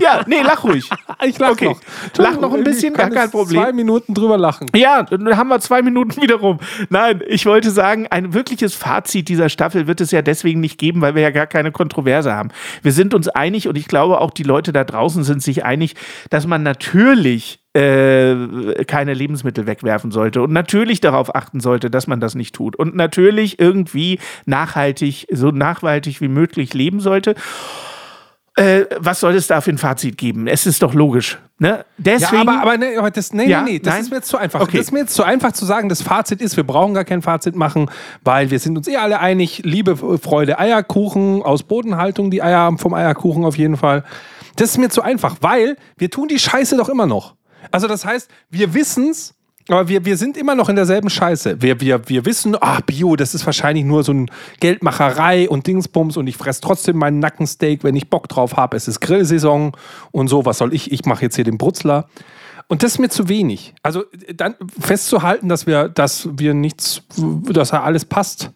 Ja, 0.00 0.22
nee, 0.26 0.40
lach 0.42 0.64
ruhig. 0.64 0.88
Ich 1.24 1.38
lache 1.38 1.52
Okay. 1.52 1.64
noch. 1.66 1.80
Lach 2.16 2.40
noch 2.40 2.52
ein 2.54 2.64
bisschen, 2.64 2.94
gar 2.94 3.10
kein 3.10 3.30
Problem. 3.30 3.62
Zwei 3.62 3.72
Minuten 3.72 4.14
drüber 4.14 4.38
lachen. 4.38 4.66
Ja, 4.74 5.02
dann 5.04 5.36
haben 5.36 5.48
wir 5.48 5.60
zwei 5.60 5.82
Minuten 5.82 6.20
wieder 6.20 6.36
rum. 6.36 6.58
Nein, 6.88 7.22
ich 7.28 7.46
wollte 7.46 7.59
sagen, 7.68 8.06
ein 8.08 8.32
wirkliches 8.32 8.74
Fazit 8.74 9.28
dieser 9.28 9.50
Staffel 9.50 9.86
wird 9.86 10.00
es 10.00 10.10
ja 10.10 10.22
deswegen 10.22 10.60
nicht 10.60 10.78
geben, 10.78 11.02
weil 11.02 11.14
wir 11.14 11.20
ja 11.20 11.30
gar 11.30 11.46
keine 11.46 11.72
Kontroverse 11.72 12.32
haben. 12.32 12.48
Wir 12.82 12.92
sind 12.92 13.12
uns 13.12 13.28
einig 13.28 13.68
und 13.68 13.76
ich 13.76 13.88
glaube 13.88 14.22
auch 14.22 14.30
die 14.30 14.42
Leute 14.44 14.72
da 14.72 14.84
draußen 14.84 15.22
sind 15.22 15.42
sich 15.42 15.66
einig, 15.66 15.96
dass 16.30 16.46
man 16.46 16.62
natürlich 16.62 17.60
äh, 17.74 18.84
keine 18.86 19.12
Lebensmittel 19.12 19.66
wegwerfen 19.66 20.10
sollte 20.10 20.42
und 20.42 20.52
natürlich 20.52 21.00
darauf 21.00 21.34
achten 21.34 21.60
sollte, 21.60 21.90
dass 21.90 22.06
man 22.06 22.20
das 22.20 22.34
nicht 22.34 22.54
tut 22.54 22.76
und 22.76 22.96
natürlich 22.96 23.60
irgendwie 23.60 24.18
nachhaltig, 24.46 25.26
so 25.30 25.50
nachhaltig 25.50 26.20
wie 26.22 26.28
möglich 26.28 26.72
leben 26.72 27.00
sollte. 27.00 27.34
Äh, 28.60 28.84
was 28.98 29.20
soll 29.20 29.34
es 29.36 29.46
da 29.46 29.62
für 29.62 29.70
ein 29.70 29.78
Fazit 29.78 30.18
geben? 30.18 30.46
Es 30.46 30.66
ist 30.66 30.82
doch 30.82 30.92
logisch. 30.92 31.38
Ne? 31.58 31.68
Ja, 31.68 31.84
Deswegen, 31.96 32.46
aber, 32.46 32.60
aber, 32.60 32.76
nee, 32.76 32.94
aber 32.94 33.10
das, 33.10 33.32
nee, 33.32 33.46
Ja, 33.46 33.62
nee, 33.62 33.72
nee, 33.72 33.78
das 33.78 33.94
nein? 33.94 34.02
ist 34.02 34.10
mir 34.10 34.16
jetzt 34.16 34.28
zu 34.28 34.36
einfach. 34.36 34.60
Okay. 34.60 34.76
Das 34.76 34.86
ist 34.86 34.92
mir 34.92 34.98
jetzt 35.00 35.14
zu 35.14 35.22
einfach 35.22 35.52
zu 35.52 35.64
sagen, 35.64 35.88
das 35.88 36.02
Fazit 36.02 36.42
ist, 36.42 36.58
wir 36.58 36.64
brauchen 36.64 36.92
gar 36.92 37.04
kein 37.04 37.22
Fazit 37.22 37.56
machen, 37.56 37.90
weil 38.22 38.50
wir 38.50 38.58
sind 38.58 38.76
uns 38.76 38.86
eh 38.86 38.96
alle 38.96 39.18
einig, 39.20 39.62
Liebe, 39.64 39.96
Freude, 40.18 40.58
Eierkuchen 40.58 41.42
aus 41.42 41.62
Bodenhaltung, 41.62 42.30
die 42.30 42.42
Eier 42.42 42.76
vom 42.76 42.92
Eierkuchen 42.92 43.46
auf 43.46 43.56
jeden 43.56 43.78
Fall. 43.78 44.04
Das 44.56 44.72
ist 44.72 44.78
mir 44.78 44.90
zu 44.90 45.00
einfach, 45.00 45.36
weil 45.40 45.76
wir 45.96 46.10
tun 46.10 46.28
die 46.28 46.38
Scheiße 46.38 46.76
doch 46.76 46.90
immer 46.90 47.06
noch. 47.06 47.36
Also 47.70 47.88
das 47.88 48.04
heißt, 48.04 48.30
wir 48.50 48.74
wissen's, 48.74 49.34
aber 49.68 49.88
wir, 49.88 50.04
wir 50.04 50.16
sind 50.16 50.36
immer 50.36 50.54
noch 50.54 50.68
in 50.68 50.76
derselben 50.76 51.10
Scheiße. 51.10 51.62
Wir, 51.62 51.80
wir, 51.80 52.08
wir 52.08 52.24
wissen, 52.24 52.56
ah, 52.60 52.80
Bio, 52.84 53.14
das 53.16 53.34
ist 53.34 53.46
wahrscheinlich 53.46 53.84
nur 53.84 54.02
so 54.02 54.12
ein 54.12 54.30
Geldmacherei 54.58 55.48
und 55.48 55.66
Dingsbums 55.66 56.16
und 56.16 56.26
ich 56.26 56.36
fresse 56.36 56.60
trotzdem 56.60 56.96
meinen 56.96 57.18
Nackensteak, 57.20 57.84
wenn 57.84 57.94
ich 57.94 58.08
Bock 58.08 58.28
drauf 58.28 58.56
habe. 58.56 58.76
Es 58.76 58.88
ist 58.88 59.00
Grillsaison 59.00 59.72
und 60.10 60.28
so. 60.28 60.44
Was 60.44 60.58
soll 60.58 60.74
ich? 60.74 60.90
Ich 60.92 61.04
mache 61.04 61.22
jetzt 61.22 61.36
hier 61.36 61.44
den 61.44 61.58
Brutzler. 61.58 62.08
Und 62.68 62.82
das 62.82 62.92
ist 62.92 62.98
mir 62.98 63.08
zu 63.08 63.28
wenig. 63.28 63.74
Also 63.82 64.04
dann 64.34 64.54
festzuhalten, 64.80 65.48
dass 65.48 65.66
wir, 65.66 65.88
dass 65.88 66.28
wir 66.32 66.54
nichts, 66.54 67.02
dass 67.16 67.70
da 67.70 67.82
alles 67.82 68.04
passt. 68.04 68.50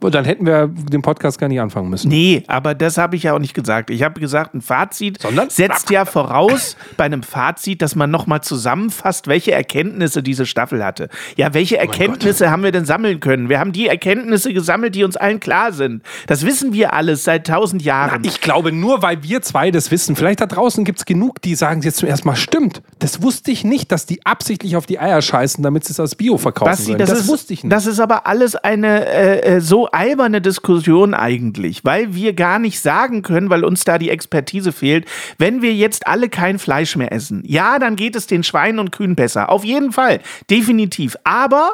Dann 0.00 0.24
hätten 0.26 0.44
wir 0.44 0.68
den 0.68 1.00
Podcast 1.00 1.38
gar 1.38 1.48
nicht 1.48 1.60
anfangen 1.60 1.88
müssen. 1.88 2.08
Nee, 2.08 2.42
aber 2.48 2.74
das 2.74 2.98
habe 2.98 3.16
ich 3.16 3.22
ja 3.24 3.34
auch 3.34 3.38
nicht 3.38 3.54
gesagt. 3.54 3.88
Ich 3.90 4.02
habe 4.02 4.20
gesagt, 4.20 4.54
ein 4.54 4.60
Fazit 4.60 5.22
Sondern? 5.22 5.48
setzt 5.48 5.90
ja 5.90 6.04
voraus 6.04 6.76
bei 6.96 7.04
einem 7.04 7.22
Fazit, 7.22 7.80
dass 7.80 7.96
man 7.96 8.10
nochmal 8.10 8.42
zusammenfasst, 8.42 9.26
welche 9.26 9.52
Erkenntnisse 9.52 10.22
diese 10.22 10.44
Staffel 10.44 10.84
hatte. 10.84 11.08
Ja, 11.36 11.54
welche 11.54 11.78
Erkenntnisse 11.78 12.50
haben 12.50 12.62
wir 12.62 12.72
denn 12.72 12.84
sammeln 12.84 13.20
können? 13.20 13.48
Wir 13.48 13.58
haben 13.58 13.72
die 13.72 13.88
Erkenntnisse 13.88 14.52
gesammelt, 14.52 14.94
die 14.94 15.02
uns 15.02 15.16
allen 15.16 15.40
klar 15.40 15.72
sind. 15.72 16.02
Das 16.26 16.44
wissen 16.44 16.72
wir 16.72 16.92
alles 16.92 17.24
seit 17.24 17.46
tausend 17.46 17.82
Jahren. 17.82 18.22
Ich 18.24 18.40
glaube, 18.40 18.72
nur 18.72 19.02
weil 19.02 19.22
wir 19.22 19.40
zwei 19.42 19.70
das 19.70 19.90
wissen, 19.90 20.14
vielleicht 20.14 20.40
da 20.40 20.46
draußen 20.46 20.84
gibt 20.84 20.98
es 20.98 21.04
genug, 21.06 21.40
die 21.40 21.54
sagen 21.54 21.80
jetzt 21.82 21.96
zuerst 21.98 22.24
mal, 22.24 22.36
stimmt, 22.36 22.82
das 22.98 23.22
wusste 23.22 23.50
ich 23.50 23.64
nicht, 23.64 23.90
dass 23.92 24.04
die 24.04 24.24
absichtlich 24.26 24.76
auf 24.76 24.84
die 24.86 24.98
Eier 24.98 25.22
scheißen, 25.22 25.62
damit 25.64 25.84
sie 25.84 25.92
es 25.92 26.00
als 26.00 26.14
Bio 26.14 26.36
verkaufen 26.36 26.70
Basti, 26.70 26.84
sollen. 26.84 26.98
das, 26.98 27.10
Das, 27.10 27.20
ist, 27.20 27.28
wusste 27.28 27.52
ich 27.54 27.64
nicht. 27.64 27.72
Das 27.72 27.86
ist 27.86 27.98
aber 27.98 28.26
alles 28.26 28.56
eine 28.56 29.06
äh, 29.06 29.56
äh, 29.56 29.60
alberne 29.86 30.40
Diskussion 30.40 31.14
eigentlich, 31.14 31.84
weil 31.84 32.14
wir 32.14 32.32
gar 32.32 32.58
nicht 32.58 32.80
sagen 32.80 33.22
können, 33.22 33.50
weil 33.50 33.64
uns 33.64 33.84
da 33.84 33.98
die 33.98 34.10
Expertise 34.10 34.72
fehlt, 34.72 35.06
wenn 35.38 35.62
wir 35.62 35.74
jetzt 35.74 36.06
alle 36.06 36.28
kein 36.28 36.58
Fleisch 36.58 36.96
mehr 36.96 37.12
essen. 37.12 37.42
Ja, 37.46 37.78
dann 37.78 37.96
geht 37.96 38.16
es 38.16 38.26
den 38.26 38.42
Schweinen 38.42 38.78
und 38.78 38.92
Kühen 38.92 39.16
besser. 39.16 39.50
Auf 39.50 39.64
jeden 39.64 39.92
Fall. 39.92 40.20
Definitiv. 40.50 41.16
Aber 41.24 41.72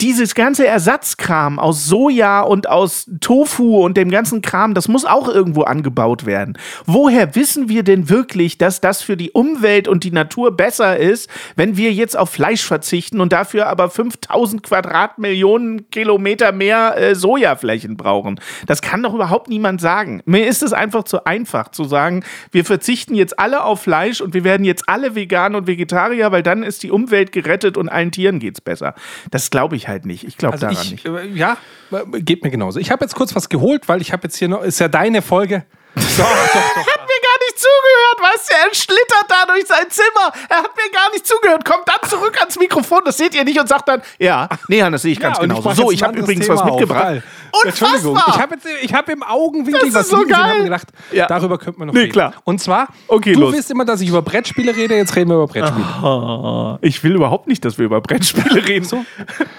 dieses 0.00 0.34
ganze 0.34 0.66
Ersatzkram 0.66 1.58
aus 1.58 1.86
Soja 1.86 2.42
und 2.42 2.68
aus 2.68 3.10
Tofu 3.20 3.84
und 3.84 3.96
dem 3.96 4.10
ganzen 4.10 4.42
Kram, 4.42 4.74
das 4.74 4.88
muss 4.88 5.06
auch 5.06 5.28
irgendwo 5.28 5.62
angebaut 5.62 6.26
werden. 6.26 6.58
Woher 6.84 7.34
wissen 7.34 7.68
wir 7.68 7.82
denn 7.82 8.10
wirklich, 8.10 8.58
dass 8.58 8.80
das 8.80 9.00
für 9.02 9.16
die 9.16 9.30
Umwelt 9.30 9.88
und 9.88 10.04
die 10.04 10.10
Natur 10.10 10.54
besser 10.54 10.98
ist, 10.98 11.30
wenn 11.56 11.76
wir 11.76 11.92
jetzt 11.92 12.16
auf 12.16 12.30
Fleisch 12.30 12.64
verzichten 12.64 13.20
und 13.20 13.32
dafür 13.32 13.68
aber 13.68 13.88
5000 13.88 14.62
Quadratmillionen 14.62 15.88
Kilometer 15.90 16.52
mehr 16.52 16.96
äh, 16.98 17.14
Sojaflächen 17.46 17.96
brauchen? 17.96 18.40
Das 18.66 18.82
kann 18.82 19.02
doch 19.02 19.14
überhaupt 19.14 19.48
niemand 19.48 19.80
sagen. 19.80 20.22
Mir 20.26 20.46
ist 20.46 20.62
es 20.62 20.72
einfach 20.72 21.04
zu 21.04 21.24
einfach 21.26 21.70
zu 21.70 21.84
sagen, 21.84 22.24
wir 22.50 22.64
verzichten 22.64 23.14
jetzt 23.14 23.38
alle 23.38 23.62
auf 23.62 23.82
Fleisch 23.82 24.20
und 24.20 24.34
wir 24.34 24.44
werden 24.44 24.64
jetzt 24.64 24.88
alle 24.88 25.14
vegan 25.14 25.54
und 25.54 25.66
Vegetarier, 25.66 26.32
weil 26.32 26.42
dann 26.42 26.62
ist 26.62 26.82
die 26.82 26.90
Umwelt 26.90 27.32
gerettet 27.32 27.76
und 27.76 27.88
allen 27.88 28.10
Tieren 28.10 28.38
geht's 28.40 28.60
besser. 28.60 28.94
Das 29.30 29.50
glaube 29.50 29.76
ich 29.76 29.88
halt 29.88 30.06
nicht. 30.06 30.24
Ich 30.24 30.36
glaube 30.36 30.54
Also 30.54 30.66
daran 30.66 30.82
ich, 30.82 30.90
nicht. 30.92 31.06
äh, 31.06 31.26
ja, 31.28 31.56
geht 32.18 32.42
mir 32.42 32.50
genauso. 32.50 32.80
Ich 32.80 32.90
habe 32.90 33.04
jetzt 33.04 33.14
kurz 33.14 33.34
was 33.36 33.48
geholt, 33.48 33.88
weil 33.88 34.00
ich 34.00 34.12
habe 34.12 34.24
jetzt 34.24 34.36
hier 34.36 34.48
noch, 34.48 34.62
ist 34.62 34.80
ja 34.80 34.88
deine 34.88 35.22
Folge. 35.22 35.64
Doch, 35.96 36.02
doch, 36.18 36.74
doch. 36.74 37.05
Zugehört, 37.56 38.32
weißt 38.34 38.50
du? 38.50 38.54
Er 38.54 38.74
schlittert 38.74 39.26
da 39.28 39.44
durch 39.46 39.66
sein 39.66 39.90
Zimmer. 39.90 40.32
Er 40.48 40.58
hat 40.58 40.70
mir 40.76 40.90
gar 40.92 41.10
nicht 41.12 41.26
zugehört. 41.26 41.64
Kommt 41.64 41.86
dann 41.88 42.08
zurück 42.08 42.36
ans 42.38 42.58
Mikrofon, 42.58 43.02
das 43.04 43.16
seht 43.16 43.34
ihr 43.34 43.44
nicht 43.44 43.58
und 43.58 43.68
sagt 43.68 43.88
dann, 43.88 44.02
ja, 44.18 44.48
nee, 44.68 44.80
das 44.90 45.02
sehe 45.02 45.12
ich 45.12 45.20
ganz 45.20 45.36
Ja, 45.38 45.42
genauso. 45.42 45.68
mach 45.68 45.76
So, 45.76 45.90
ich 45.90 46.02
habe 46.02 46.18
übrigens 46.18 46.46
Thema 46.46 46.60
was 46.64 46.70
auf. 46.70 47.22
Geil. 47.62 47.70
Entschuldigung, 47.72 48.12
Unfassbar! 48.12 48.34
ich 48.36 48.42
habe 48.42 48.54
jetzt, 48.54 48.66
ich 48.84 48.94
habe 48.94 49.12
im 49.12 49.22
Augenwinkel 49.22 49.94
was 49.94 50.08
so 50.08 50.18
gesehen, 50.18 50.58
mir 50.58 50.64
gedacht, 50.64 50.88
Ja. 51.12 51.26
darüber 51.26 51.58
könnte 51.58 51.78
man 51.78 51.88
noch 51.88 51.94
Nee, 51.94 52.00
reden. 52.00 52.12
klar. 52.12 52.32
Und 52.44 52.60
zwar, 52.60 52.88
Okay, 53.08 53.32
du 53.34 53.40
los. 53.40 53.54
willst 53.54 53.70
immer, 53.70 53.84
dass 53.84 54.00
ich 54.00 54.08
über 54.08 54.22
Brettspiele 54.22 54.74
rede, 54.76 54.94
jetzt 54.96 55.14
reden 55.16 55.30
wir 55.30 55.36
über 55.36 55.46
Brettspiele. 55.46 55.86
Oh, 56.02 56.78
ich 56.80 57.02
will 57.04 57.14
überhaupt 57.14 57.46
nicht, 57.48 57.64
dass 57.64 57.78
wir 57.78 57.86
über 57.86 58.00
Brettspiele 58.00 58.64
reden. 58.66 58.84
So. 58.84 59.04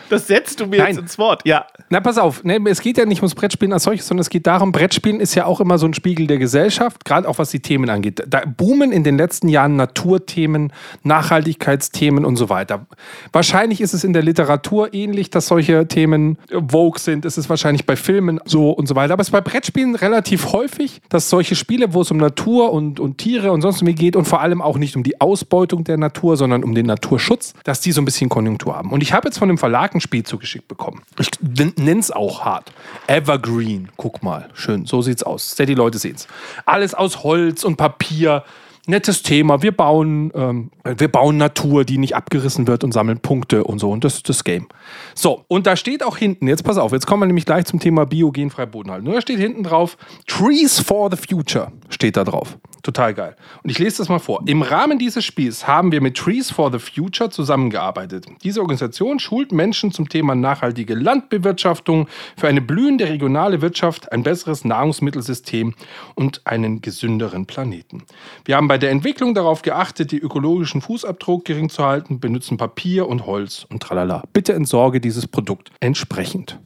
Das 0.09 0.27
setzt 0.27 0.59
du 0.59 0.65
mir 0.67 0.79
Nein. 0.79 0.87
jetzt 0.89 0.99
ins 0.99 1.17
Wort. 1.17 1.41
Ja. 1.45 1.65
Na, 1.89 1.99
pass 1.99 2.17
auf, 2.17 2.43
ne, 2.43 2.59
es 2.65 2.81
geht 2.81 2.97
ja 2.97 3.05
nicht 3.05 3.21
ums 3.21 3.35
Brettspielen 3.35 3.73
als 3.73 3.83
solches, 3.83 4.07
sondern 4.07 4.21
es 4.21 4.29
geht 4.29 4.45
darum, 4.47 4.71
Brettspielen 4.71 5.19
ist 5.19 5.35
ja 5.35 5.45
auch 5.45 5.59
immer 5.59 5.77
so 5.77 5.85
ein 5.85 5.93
Spiegel 5.93 6.27
der 6.27 6.37
Gesellschaft, 6.37 7.05
gerade 7.05 7.27
auch 7.27 7.37
was 7.39 7.49
die 7.49 7.59
Themen 7.61 7.89
angeht. 7.89 8.23
Da 8.27 8.41
boomen 8.45 8.91
in 8.91 9.03
den 9.03 9.17
letzten 9.17 9.49
Jahren 9.49 9.75
Naturthemen, 9.75 10.71
Nachhaltigkeitsthemen 11.03 12.25
und 12.25 12.35
so 12.35 12.49
weiter. 12.49 12.85
Wahrscheinlich 13.31 13.81
ist 13.81 13.93
es 13.93 14.03
in 14.03 14.13
der 14.13 14.23
Literatur 14.23 14.93
ähnlich, 14.93 15.29
dass 15.29 15.47
solche 15.47 15.87
Themen 15.87 16.37
äh, 16.49 16.59
vogue 16.69 16.99
sind. 16.99 17.25
Es 17.25 17.37
ist 17.37 17.49
wahrscheinlich 17.49 17.85
bei 17.87 17.95
Filmen 17.95 18.39
so 18.45 18.69
und 18.69 18.87
so 18.87 18.95
weiter. 18.95 19.13
Aber 19.13 19.21
es 19.21 19.29
ist 19.29 19.31
bei 19.31 19.41
Brettspielen 19.41 19.95
relativ 19.95 20.51
häufig, 20.53 21.01
dass 21.09 21.29
solche 21.29 21.55
Spiele, 21.55 21.93
wo 21.93 22.01
es 22.01 22.11
um 22.11 22.17
Natur 22.17 22.71
und, 22.71 22.99
und 22.99 23.17
Tiere 23.17 23.51
und 23.51 23.61
sonst 23.61 23.83
wie 23.85 23.95
geht 23.95 24.15
und 24.15 24.25
vor 24.25 24.41
allem 24.41 24.61
auch 24.61 24.77
nicht 24.77 24.95
um 24.95 25.03
die 25.03 25.19
Ausbeutung 25.19 25.83
der 25.83 25.97
Natur, 25.97 26.37
sondern 26.37 26.63
um 26.63 26.75
den 26.75 26.85
Naturschutz, 26.85 27.53
dass 27.63 27.81
die 27.81 27.91
so 27.91 28.01
ein 28.01 28.05
bisschen 28.05 28.29
Konjunktur 28.29 28.75
haben. 28.75 28.91
Und 28.91 29.01
ich 29.01 29.13
habe 29.13 29.27
jetzt 29.27 29.39
von 29.39 29.47
dem 29.47 29.57
Verlag 29.57 29.95
ein 29.95 30.01
Spiel 30.01 30.23
zugeschickt 30.23 30.67
bekommen. 30.67 31.01
Ich 31.19 31.31
nenne 31.41 31.99
es 31.99 32.11
auch 32.11 32.45
hart. 32.45 32.71
Evergreen. 33.07 33.89
Guck 33.97 34.21
mal. 34.21 34.49
Schön. 34.53 34.85
So 34.85 35.01
sieht's 35.01 35.23
aus. 35.23 35.55
Die 35.55 35.73
Leute 35.73 35.97
sehen's. 35.97 36.27
Alles 36.65 36.93
aus 36.93 37.23
Holz 37.23 37.63
und 37.63 37.77
Papier. 37.77 38.43
Nettes 38.89 39.21
Thema. 39.21 39.61
Wir 39.61 39.75
bauen, 39.75 40.31
ähm, 40.33 40.71
wir 40.83 41.09
bauen 41.09 41.35
Natur, 41.37 41.83
die 41.83 41.97
nicht 41.97 42.15
abgerissen 42.15 42.67
wird 42.67 42.85
und 42.85 42.93
sammeln 42.93 43.19
Punkte 43.19 43.65
und 43.65 43.79
so. 43.79 43.91
Und 43.91 44.05
das 44.05 44.15
ist 44.15 44.29
das 44.29 44.45
Game. 44.45 44.67
So, 45.13 45.43
und 45.49 45.67
da 45.67 45.75
steht 45.75 46.03
auch 46.03 46.17
hinten, 46.17 46.47
jetzt 46.47 46.63
pass 46.63 46.77
auf, 46.77 46.93
jetzt 46.93 47.05
kommen 47.05 47.23
wir 47.23 47.27
nämlich 47.27 47.45
gleich 47.45 47.65
zum 47.65 47.79
Thema 47.79 48.05
biogenfrei 48.05 48.65
Bodenhaltung. 48.65 49.13
Da 49.13 49.21
steht 49.21 49.39
hinten 49.39 49.63
drauf, 49.63 49.97
Trees 50.25 50.79
for 50.79 51.11
the 51.11 51.17
Future 51.17 51.71
steht 51.89 52.15
da 52.15 52.23
drauf. 52.23 52.57
Total 52.87 53.13
geil. 53.13 53.35
Und 53.63 53.69
ich 53.69 53.79
lese 53.79 53.97
das 53.97 54.07
mal 54.07 54.17
vor. 54.17 54.43
Im 54.45 54.61
Rahmen 54.61 54.97
dieses 54.97 55.25
Spiels 55.25 55.67
haben 55.67 55.91
wir 55.91 55.99
mit 55.99 56.15
Trees 56.15 56.51
for 56.51 56.71
the 56.71 56.79
Future 56.79 57.29
zusammengearbeitet. 57.29 58.27
Diese 58.45 58.61
Organisation 58.61 59.19
schult 59.19 59.51
Menschen 59.51 59.91
zum 59.91 60.07
Thema 60.07 60.35
nachhaltige 60.35 60.95
Landbewirtschaftung 60.95 62.07
für 62.37 62.47
eine 62.47 62.61
blühende 62.61 63.09
regionale 63.09 63.61
Wirtschaft, 63.61 64.09
ein 64.13 64.23
besseres 64.23 64.63
Nahrungsmittelsystem 64.63 65.75
und 66.15 66.47
einen 66.47 66.79
gesünderen 66.79 67.45
Planeten. 67.45 68.05
Wir 68.45 68.55
haben 68.55 68.69
bei 68.69 68.77
der 68.77 68.91
Entwicklung 68.91 69.33
darauf 69.33 69.63
geachtet, 69.63 70.13
die 70.13 70.19
ökologischen 70.19 70.79
Fußabdruck 70.79 71.43
gering 71.43 71.67
zu 71.67 71.83
halten, 71.83 72.21
benutzen 72.21 72.55
Papier 72.55 73.09
und 73.09 73.25
Holz 73.25 73.67
und 73.69 73.83
tralala. 73.83 74.23
Bitte 74.31 74.53
entsorge 74.53 75.01
dieses 75.01 75.27
Produkt 75.27 75.71
entsprechend. 75.81 76.57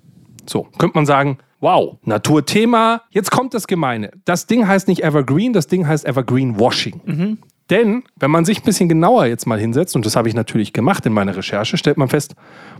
So, 0.46 0.68
könnte 0.78 1.00
man 1.00 1.08
sagen, 1.08 1.40
wow, 1.62 1.98
Naturthema, 2.04 3.04
jetzt 3.12 3.32
kommt 3.32 3.54
das 3.54 3.68
Gemeine. 3.68 4.12
Das 4.26 4.48
Ding 4.48 4.68
heißt 4.68 4.88
nicht 4.88 5.04
Evergreen, 5.04 5.54
das 5.54 5.68
Ding 5.68 5.88
heißt 5.88 6.06
Evergreen 6.06 6.60
Washing. 6.60 7.38
Denn, 7.70 8.04
wenn 8.18 8.32
man 8.32 8.44
sich 8.44 8.60
ein 8.60 8.66
bisschen 8.66 8.90
genauer 8.90 9.28
jetzt 9.28 9.48
mal 9.48 9.58
hinsetzt, 9.58 9.96
und 9.96 10.06
das 10.06 10.18
habe 10.18 10.28
ich 10.28 10.36
natürlich 10.36 10.74
gemacht 10.74 11.06
in 11.06 11.14
meiner 11.14 11.38
Recherche, 11.38 11.78
stellt 11.78 11.98
man 11.98 12.10
fest, 12.10 12.36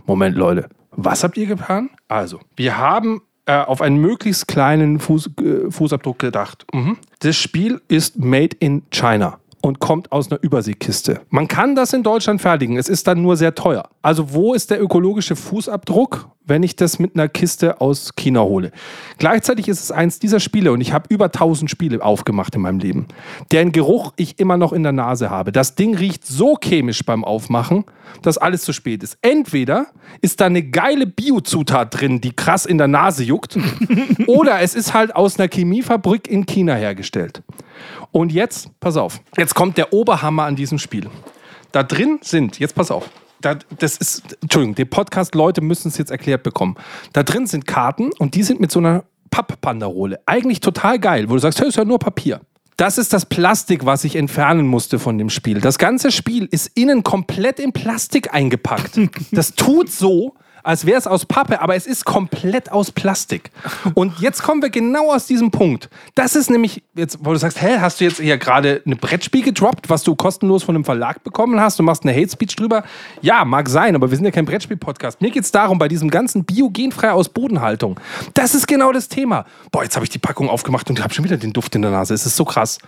Moment 0.06 0.36
Leute, 0.36 0.68
was 0.90 1.24
habt 1.24 1.38
ihr 1.38 1.46
getan? 1.46 1.88
Also, 2.08 2.40
wir 2.56 2.76
haben 2.76 3.22
äh, 3.46 3.56
auf 3.56 3.80
einen 3.80 3.96
möglichst 3.96 4.48
kleinen 4.48 5.00
Fuß, 5.00 5.30
äh, 5.40 5.70
Fußabdruck 5.70 6.18
gedacht. 6.18 6.66
Mhm. 6.74 6.98
Das 7.20 7.36
Spiel 7.36 7.80
ist 7.88 8.18
made 8.18 8.54
in 8.60 8.82
China 8.90 9.38
und 9.62 9.78
kommt 9.78 10.12
aus 10.12 10.30
einer 10.30 10.42
Überseekiste. 10.42 11.20
Man 11.30 11.48
kann 11.48 11.74
das 11.74 11.92
in 11.92 12.02
Deutschland 12.02 12.42
fertigen, 12.42 12.76
es 12.76 12.88
ist 12.88 13.06
dann 13.06 13.22
nur 13.22 13.36
sehr 13.36 13.54
teuer. 13.54 13.88
Also 14.02 14.34
wo 14.34 14.52
ist 14.52 14.70
der 14.70 14.82
ökologische 14.82 15.36
Fußabdruck, 15.36 16.28
wenn 16.44 16.64
ich 16.64 16.74
das 16.74 16.98
mit 16.98 17.14
einer 17.14 17.28
Kiste 17.28 17.80
aus 17.80 18.10
China 18.16 18.40
hole? 18.40 18.72
Gleichzeitig 19.18 19.68
ist 19.68 19.80
es 19.80 19.92
eins 19.92 20.18
dieser 20.18 20.40
Spiele 20.40 20.72
und 20.72 20.80
ich 20.80 20.92
habe 20.92 21.06
über 21.08 21.26
1000 21.26 21.70
Spiele 21.70 22.02
aufgemacht 22.02 22.54
in 22.56 22.62
meinem 22.62 22.80
Leben, 22.80 23.06
deren 23.52 23.70
Geruch 23.70 24.12
ich 24.16 24.40
immer 24.40 24.56
noch 24.56 24.72
in 24.72 24.82
der 24.82 24.92
Nase 24.92 25.30
habe. 25.30 25.52
Das 25.52 25.76
Ding 25.76 25.96
riecht 25.96 26.26
so 26.26 26.58
chemisch 26.60 27.04
beim 27.04 27.24
Aufmachen, 27.24 27.84
dass 28.22 28.38
alles 28.38 28.62
zu 28.62 28.72
spät 28.72 29.04
ist. 29.04 29.16
Entweder 29.22 29.86
ist 30.20 30.40
da 30.40 30.46
eine 30.46 30.64
geile 30.64 31.06
Biozutat 31.06 32.00
drin, 32.00 32.20
die 32.20 32.32
krass 32.32 32.66
in 32.66 32.78
der 32.78 32.88
Nase 32.88 33.22
juckt, 33.22 33.56
oder 34.26 34.60
es 34.60 34.74
ist 34.74 34.92
halt 34.92 35.14
aus 35.14 35.38
einer 35.38 35.48
Chemiefabrik 35.48 36.26
in 36.28 36.46
China 36.46 36.74
hergestellt. 36.74 37.42
Und 38.10 38.32
jetzt, 38.32 38.68
pass 38.80 38.96
auf, 38.96 39.20
jetzt 39.36 39.54
kommt 39.54 39.78
der 39.78 39.92
Oberhammer 39.92 40.44
an 40.44 40.56
diesem 40.56 40.78
Spiel. 40.78 41.08
Da 41.72 41.82
drin 41.82 42.18
sind, 42.22 42.58
jetzt 42.58 42.74
pass 42.74 42.90
auf, 42.90 43.08
da, 43.40 43.56
das 43.78 43.96
ist, 43.96 44.36
Entschuldigung, 44.40 44.74
die 44.74 44.84
Podcast-Leute 44.84 45.60
müssen 45.60 45.88
es 45.88 45.98
jetzt 45.98 46.10
erklärt 46.10 46.42
bekommen. 46.42 46.76
Da 47.12 47.22
drin 47.22 47.46
sind 47.46 47.66
Karten 47.66 48.10
und 48.18 48.34
die 48.34 48.42
sind 48.42 48.60
mit 48.60 48.70
so 48.70 48.78
einer 48.78 49.04
Pappbanderole. 49.30 50.20
Eigentlich 50.26 50.60
total 50.60 50.98
geil, 50.98 51.28
wo 51.28 51.34
du 51.34 51.40
sagst, 51.40 51.60
hey, 51.60 51.68
ist 51.68 51.76
ja 51.76 51.84
nur 51.84 51.98
Papier. 51.98 52.40
Das 52.76 52.98
ist 52.98 53.12
das 53.12 53.26
Plastik, 53.26 53.84
was 53.84 54.04
ich 54.04 54.16
entfernen 54.16 54.66
musste 54.66 54.98
von 54.98 55.18
dem 55.18 55.30
Spiel. 55.30 55.60
Das 55.60 55.78
ganze 55.78 56.10
Spiel 56.10 56.46
ist 56.50 56.70
innen 56.74 57.02
komplett 57.02 57.60
in 57.60 57.72
Plastik 57.72 58.32
eingepackt. 58.32 58.98
Das 59.30 59.54
tut 59.54 59.90
so, 59.90 60.34
als 60.62 60.86
wäre 60.86 60.98
es 60.98 61.06
aus 61.06 61.26
Pappe, 61.26 61.60
aber 61.60 61.74
es 61.74 61.86
ist 61.86 62.04
komplett 62.04 62.70
aus 62.70 62.90
Plastik. 62.90 63.50
Und 63.94 64.18
jetzt 64.20 64.42
kommen 64.42 64.62
wir 64.62 64.70
genau 64.70 65.12
aus 65.12 65.26
diesem 65.26 65.50
Punkt. 65.50 65.88
Das 66.14 66.36
ist 66.36 66.50
nämlich, 66.50 66.82
jetzt, 66.94 67.18
wo 67.20 67.32
du 67.32 67.38
sagst, 67.38 67.60
hä, 67.60 67.78
hast 67.80 68.00
du 68.00 68.04
jetzt 68.04 68.20
hier 68.20 68.38
gerade 68.38 68.82
eine 68.84 68.96
Brettspiel 68.96 69.42
gedroppt, 69.42 69.90
was 69.90 70.02
du 70.02 70.14
kostenlos 70.14 70.62
von 70.62 70.74
einem 70.74 70.84
Verlag 70.84 71.24
bekommen 71.24 71.60
hast? 71.60 71.78
Du 71.78 71.82
machst 71.82 72.04
eine 72.04 72.14
Hate 72.14 72.30
Speech 72.30 72.56
drüber? 72.56 72.84
Ja, 73.20 73.44
mag 73.44 73.68
sein, 73.68 73.94
aber 73.94 74.10
wir 74.10 74.16
sind 74.16 74.24
ja 74.24 74.30
kein 74.30 74.44
Brettspiel-Podcast. 74.44 75.20
Mir 75.20 75.30
geht 75.30 75.44
es 75.44 75.52
darum, 75.52 75.78
bei 75.78 75.88
diesem 75.88 76.10
ganzen 76.10 76.44
biogenfrei 76.44 77.12
aus 77.12 77.28
Bodenhaltung. 77.28 77.98
Das 78.34 78.54
ist 78.54 78.66
genau 78.66 78.92
das 78.92 79.08
Thema. 79.08 79.44
Boah, 79.70 79.82
jetzt 79.82 79.96
habe 79.96 80.04
ich 80.04 80.10
die 80.10 80.18
Packung 80.18 80.48
aufgemacht 80.48 80.88
und 80.90 81.02
habe 81.02 81.12
schon 81.12 81.24
wieder 81.24 81.36
den 81.36 81.52
Duft 81.52 81.74
in 81.74 81.82
der 81.82 81.90
Nase. 81.90 82.14
Es 82.14 82.26
ist 82.26 82.36
so 82.36 82.44
krass. 82.44 82.78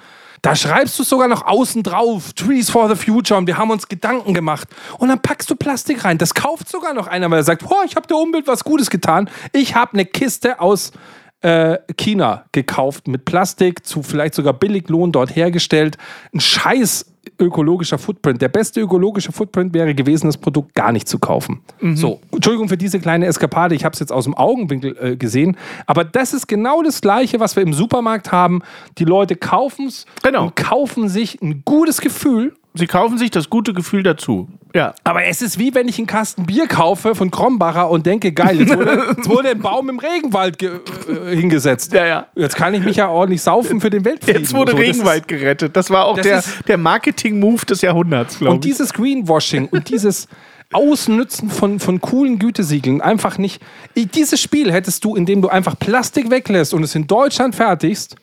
Da 0.42 0.56
schreibst 0.56 0.98
du 0.98 1.04
sogar 1.04 1.28
noch 1.28 1.46
außen 1.46 1.82
drauf, 1.82 2.32
Trees 2.32 2.70
for 2.70 2.88
the 2.88 2.96
Future 2.96 3.38
und 3.38 3.46
wir 3.46 3.56
haben 3.56 3.70
uns 3.70 3.88
Gedanken 3.88 4.34
gemacht. 4.34 4.68
Und 4.98 5.08
dann 5.08 5.20
packst 5.20 5.50
du 5.50 5.56
Plastik 5.56 6.04
rein. 6.04 6.18
Das 6.18 6.34
kauft 6.34 6.68
sogar 6.68 6.94
noch 6.94 7.06
einer, 7.06 7.30
weil 7.30 7.40
er 7.40 7.44
sagt, 7.44 7.66
boah, 7.66 7.84
ich 7.84 7.96
habe 7.96 8.06
der 8.06 8.16
Umwelt 8.16 8.46
was 8.46 8.64
Gutes 8.64 8.90
getan. 8.90 9.30
Ich 9.52 9.74
habe 9.74 9.94
eine 9.94 10.04
Kiste 10.04 10.60
aus 10.60 10.92
äh, 11.40 11.78
China 11.96 12.44
gekauft 12.52 13.06
mit 13.06 13.24
Plastik, 13.24 13.86
zu 13.86 14.02
vielleicht 14.02 14.34
sogar 14.34 14.54
Billiglohn 14.54 15.12
dort 15.12 15.36
hergestellt. 15.36 15.98
Ein 16.32 16.40
scheiß 16.40 17.13
ökologischer 17.40 17.98
Footprint. 17.98 18.40
Der 18.42 18.48
beste 18.48 18.80
ökologische 18.80 19.32
Footprint 19.32 19.74
wäre 19.74 19.94
gewesen, 19.94 20.26
das 20.26 20.36
Produkt 20.36 20.74
gar 20.74 20.92
nicht 20.92 21.08
zu 21.08 21.18
kaufen. 21.18 21.60
So, 21.94 22.20
Entschuldigung 22.32 22.68
für 22.68 22.76
diese 22.76 22.98
kleine 23.00 23.26
Eskapade, 23.26 23.74
ich 23.74 23.84
habe 23.84 23.92
es 23.92 24.00
jetzt 24.00 24.12
aus 24.12 24.24
dem 24.24 24.34
Augenwinkel 24.34 24.96
äh, 25.00 25.16
gesehen, 25.16 25.56
aber 25.86 26.04
das 26.04 26.32
ist 26.34 26.46
genau 26.46 26.82
das 26.82 27.00
Gleiche, 27.00 27.40
was 27.40 27.56
wir 27.56 27.62
im 27.62 27.72
Supermarkt 27.72 28.32
haben. 28.32 28.62
Die 28.98 29.04
Leute 29.04 29.36
kaufen 29.36 29.86
es 29.88 30.06
Genau. 30.22 30.44
und 30.46 30.56
kaufen 30.56 31.08
sich 31.08 31.40
ein 31.42 31.62
gutes 31.64 32.00
Gefühl. 32.00 32.54
Sie 32.76 32.88
kaufen 32.88 33.18
sich 33.18 33.30
das 33.30 33.50
gute 33.50 33.72
Gefühl 33.72 34.02
dazu. 34.02 34.48
Ja. 34.74 34.94
Aber 35.04 35.24
es 35.24 35.42
ist 35.42 35.60
wie 35.60 35.72
wenn 35.76 35.86
ich 35.86 35.98
einen 35.98 36.08
Kasten 36.08 36.44
Bier 36.44 36.66
kaufe 36.66 37.14
von 37.14 37.30
Krombacher 37.30 37.88
und 37.88 38.04
denke, 38.04 38.32
geil, 38.32 38.60
jetzt 38.60 38.76
wurde, 38.76 39.14
jetzt 39.16 39.28
wurde 39.28 39.50
ein 39.50 39.60
Baum 39.60 39.88
im 39.88 40.00
Regenwald 40.00 40.58
ge 40.58 40.80
äh, 41.08 41.36
hingesetzt. 41.36 41.92
Ja, 41.92 42.04
ja. 42.04 42.26
Jetzt 42.34 42.56
kann 42.56 42.74
ich 42.74 42.84
mich 42.84 42.96
ja 42.96 43.08
ordentlich 43.08 43.42
saufen 43.42 43.80
für 43.80 43.90
den 43.90 44.04
Weltfrieden. 44.04 44.42
Jetzt 44.42 44.54
wurde 44.54 44.72
So, 44.72 44.78
das 44.78 44.86
Regenwald 44.88 45.28
gerettet. 45.28 45.76
Das 45.76 45.88
war 45.90 46.06
auch 46.06 46.16
das 46.16 46.24
der, 46.26 46.42
der 46.66 46.78
Marketing-Move 46.78 47.64
des 47.64 47.80
Jahrhunderts, 47.82 48.38
glaube 48.38 48.54
Und 48.54 48.64
ich. 48.64 48.72
dieses 48.72 48.92
Greenwashing 48.92 49.68
und 49.68 49.88
dieses 49.88 50.26
Ausnützen 50.72 51.50
von, 51.50 51.78
von 51.78 52.00
coolen 52.00 52.40
Gütesiegeln 52.40 53.00
einfach 53.00 53.38
nicht. 53.38 53.62
Dieses 53.94 54.40
Spiel 54.40 54.72
hättest 54.72 55.04
du, 55.04 55.14
indem 55.14 55.42
du 55.42 55.48
einfach 55.48 55.78
Plastik 55.78 56.28
weglässt 56.28 56.74
und 56.74 56.82
es 56.82 56.96
in 56.96 57.06
Deutschland 57.06 57.54
fertigst, 57.54 58.16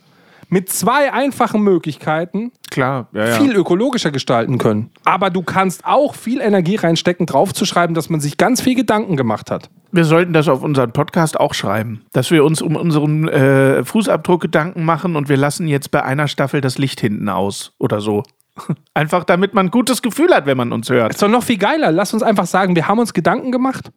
mit 0.50 0.70
zwei 0.70 1.14
einfachen 1.14 1.62
Möglichkeiten 1.62 2.52
Klar, 2.72 3.10
ja, 3.12 3.28
ja. 3.28 3.36
viel 3.36 3.54
ökologischer 3.54 4.12
gestalten 4.12 4.58
können. 4.58 4.92
Aber 5.04 5.30
du 5.30 5.44
kannst 5.44 5.86
auch 5.86 6.16
viel 6.16 6.40
Energie 6.40 6.78
reinstecken, 6.78 7.26
draufzuschreiben, 7.26 7.94
dass 7.94 8.10
man 8.10 8.22
sich 8.22 8.38
ganz 8.38 8.62
viel 8.62 8.76
Gedanken 8.76 9.18
gemacht 9.18 9.52
hat. 9.52 9.70
Wir 9.92 10.06
sollten 10.06 10.32
das 10.32 10.48
auf 10.48 10.64
unseren 10.64 10.94
Podcast 10.94 11.38
auch 11.38 11.54
schreiben, 11.54 12.06
dass 12.14 12.32
wir 12.32 12.46
uns 12.46 12.62
um 12.62 12.78
unseren 12.78 13.28
äh, 13.28 13.84
Fußabdruck 13.84 14.42
Gedanken 14.42 14.86
machen 14.86 15.18
und 15.18 15.28
wir 15.28 15.36
lassen 15.36 15.68
jetzt 15.68 15.92
bei 15.92 16.02
einer 16.02 16.30
Staffel 16.30 16.62
das 16.62 16.78
Licht 16.78 17.02
hinten 17.02 17.28
aus 17.28 17.74
oder 17.78 18.00
so. 18.00 18.24
Einfach 18.94 19.26
damit 19.26 19.54
man 19.54 19.68
ein 19.68 19.72
gutes 19.72 20.02
Gefühl 20.02 20.34
hat, 20.34 20.46
wenn 20.46 20.56
man 20.56 20.72
uns 20.72 20.90
hört. 20.90 21.14
Ist 21.14 21.22
doch 21.22 21.28
noch 21.28 21.44
viel 21.44 21.58
geiler. 21.58 21.92
Lass 21.92 22.14
uns 22.14 22.24
einfach 22.24 22.46
sagen, 22.46 22.76
wir 22.76 22.88
haben 22.88 23.00
uns 23.00 23.14
Gedanken 23.14 23.52
gemacht. 23.52 23.92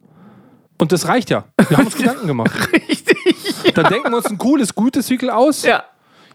Und 0.77 0.91
das 0.91 1.07
reicht 1.07 1.29
ja. 1.29 1.45
Wir 1.69 1.77
haben 1.77 1.85
uns 1.85 1.95
Gedanken 1.97 2.27
gemacht. 2.27 2.51
Richtig. 2.73 3.73
Dann 3.73 3.85
denken 3.85 4.11
wir 4.11 4.17
uns 4.17 4.27
ein 4.27 4.37
cooles 4.37 4.75
Gütesiegel 4.75 5.29
aus. 5.29 5.63
Ja. 5.63 5.83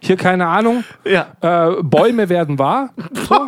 Hier, 0.03 0.17
keine 0.17 0.47
Ahnung. 0.47 0.83
Ja. 1.05 1.27
Äh, 1.41 1.83
Bäume 1.83 2.27
werden 2.27 2.57
wahr. 2.57 2.89
Bäume 2.95 3.47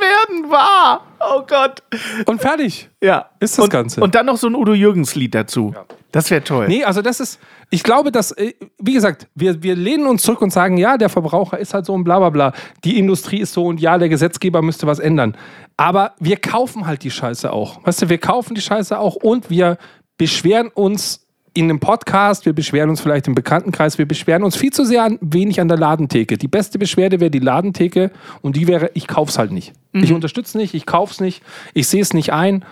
werden 0.00 0.50
wahr. 0.50 1.06
Oh 1.18 1.42
Gott. 1.46 1.82
Und 2.26 2.42
fertig. 2.42 2.90
Ja. 3.02 3.30
Ist 3.40 3.56
das 3.56 3.64
und, 3.64 3.70
Ganze. 3.70 4.02
Und 4.02 4.14
dann 4.14 4.26
noch 4.26 4.36
so 4.36 4.46
ein 4.46 4.54
Udo 4.54 4.74
Jürgens-Lied 4.74 5.34
dazu. 5.34 5.74
Das 6.12 6.30
wäre 6.30 6.44
toll. 6.44 6.68
Nee, 6.68 6.84
also 6.84 7.00
das 7.00 7.20
ist, 7.20 7.40
ich 7.70 7.82
glaube, 7.82 8.12
dass, 8.12 8.32
äh, 8.32 8.52
wie 8.78 8.92
gesagt, 8.92 9.28
wir, 9.34 9.62
wir 9.62 9.74
lehnen 9.74 10.06
uns 10.06 10.22
zurück 10.22 10.42
und 10.42 10.52
sagen, 10.52 10.76
ja, 10.76 10.98
der 10.98 11.08
Verbraucher 11.08 11.58
ist 11.58 11.72
halt 11.72 11.86
so 11.86 11.94
und 11.94 12.04
bla 12.04 12.18
bla 12.18 12.28
bla. 12.28 12.52
Die 12.84 12.98
Industrie 12.98 13.40
ist 13.40 13.54
so 13.54 13.64
und 13.64 13.80
ja, 13.80 13.96
der 13.96 14.10
Gesetzgeber 14.10 14.60
müsste 14.60 14.86
was 14.86 14.98
ändern. 14.98 15.36
Aber 15.78 16.12
wir 16.20 16.36
kaufen 16.36 16.86
halt 16.86 17.02
die 17.02 17.10
Scheiße 17.10 17.50
auch. 17.50 17.84
Weißt 17.84 18.02
du, 18.02 18.08
wir 18.10 18.18
kaufen 18.18 18.54
die 18.54 18.60
Scheiße 18.60 18.98
auch 18.98 19.16
und 19.16 19.48
wir 19.48 19.78
beschweren 20.18 20.68
uns 20.68 21.23
in 21.54 21.64
einem 21.64 21.80
Podcast, 21.80 22.46
wir 22.46 22.52
beschweren 22.52 22.90
uns 22.90 23.00
vielleicht 23.00 23.28
im 23.28 23.34
Bekanntenkreis, 23.34 23.96
wir 23.96 24.06
beschweren 24.06 24.42
uns 24.42 24.56
viel 24.56 24.72
zu 24.72 24.84
sehr 24.84 25.04
an, 25.04 25.18
wenig 25.20 25.60
an 25.60 25.68
der 25.68 25.78
Ladentheke. 25.78 26.36
Die 26.36 26.48
beste 26.48 26.78
Beschwerde 26.78 27.20
wäre 27.20 27.30
die 27.30 27.38
Ladentheke 27.38 28.10
und 28.42 28.56
die 28.56 28.66
wäre, 28.66 28.90
ich 28.94 29.06
kauf's 29.06 29.38
halt 29.38 29.52
nicht. 29.52 29.72
Ich 29.92 30.12
unterstütze 30.12 30.58
nicht, 30.58 30.74
ich 30.74 30.86
kauf's 30.86 31.20
nicht, 31.20 31.42
ich 31.72 31.86
sehe 31.86 32.02
es 32.02 32.12
nicht 32.12 32.32
ein. 32.32 32.64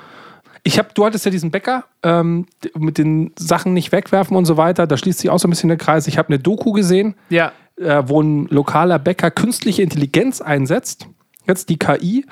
Ich 0.65 0.79
habe, 0.79 0.89
du 0.95 1.05
hattest 1.05 1.25
ja 1.25 1.31
diesen 1.31 1.51
Bäcker 1.53 1.85
ähm, 2.03 2.47
mit 2.77 2.99
den 2.99 3.33
Sachen 3.39 3.73
nicht 3.73 3.93
wegwerfen 3.93 4.37
und 4.37 4.45
so 4.45 4.57
weiter. 4.57 4.87
Da 4.89 4.97
schließt 4.97 5.21
sich 5.21 5.31
auch 5.31 5.39
so 5.39 5.47
ein 5.47 5.51
bisschen 5.51 5.69
der 5.69 5.79
Kreis. 5.79 6.07
Ich 6.09 6.19
habe 6.19 6.29
eine 6.29 6.39
Doku 6.41 6.73
gesehen, 6.73 7.15
Ja. 7.31 7.53
äh, 7.77 8.03
wo 8.07 8.21
ein 8.21 8.47
lokaler 8.47 8.99
Bäcker 8.99 9.31
künstliche 9.31 9.83
Intelligenz 9.83 10.41
einsetzt, 10.41 11.07
jetzt 11.47 11.69
die 11.69 11.79
KI, 11.79 12.27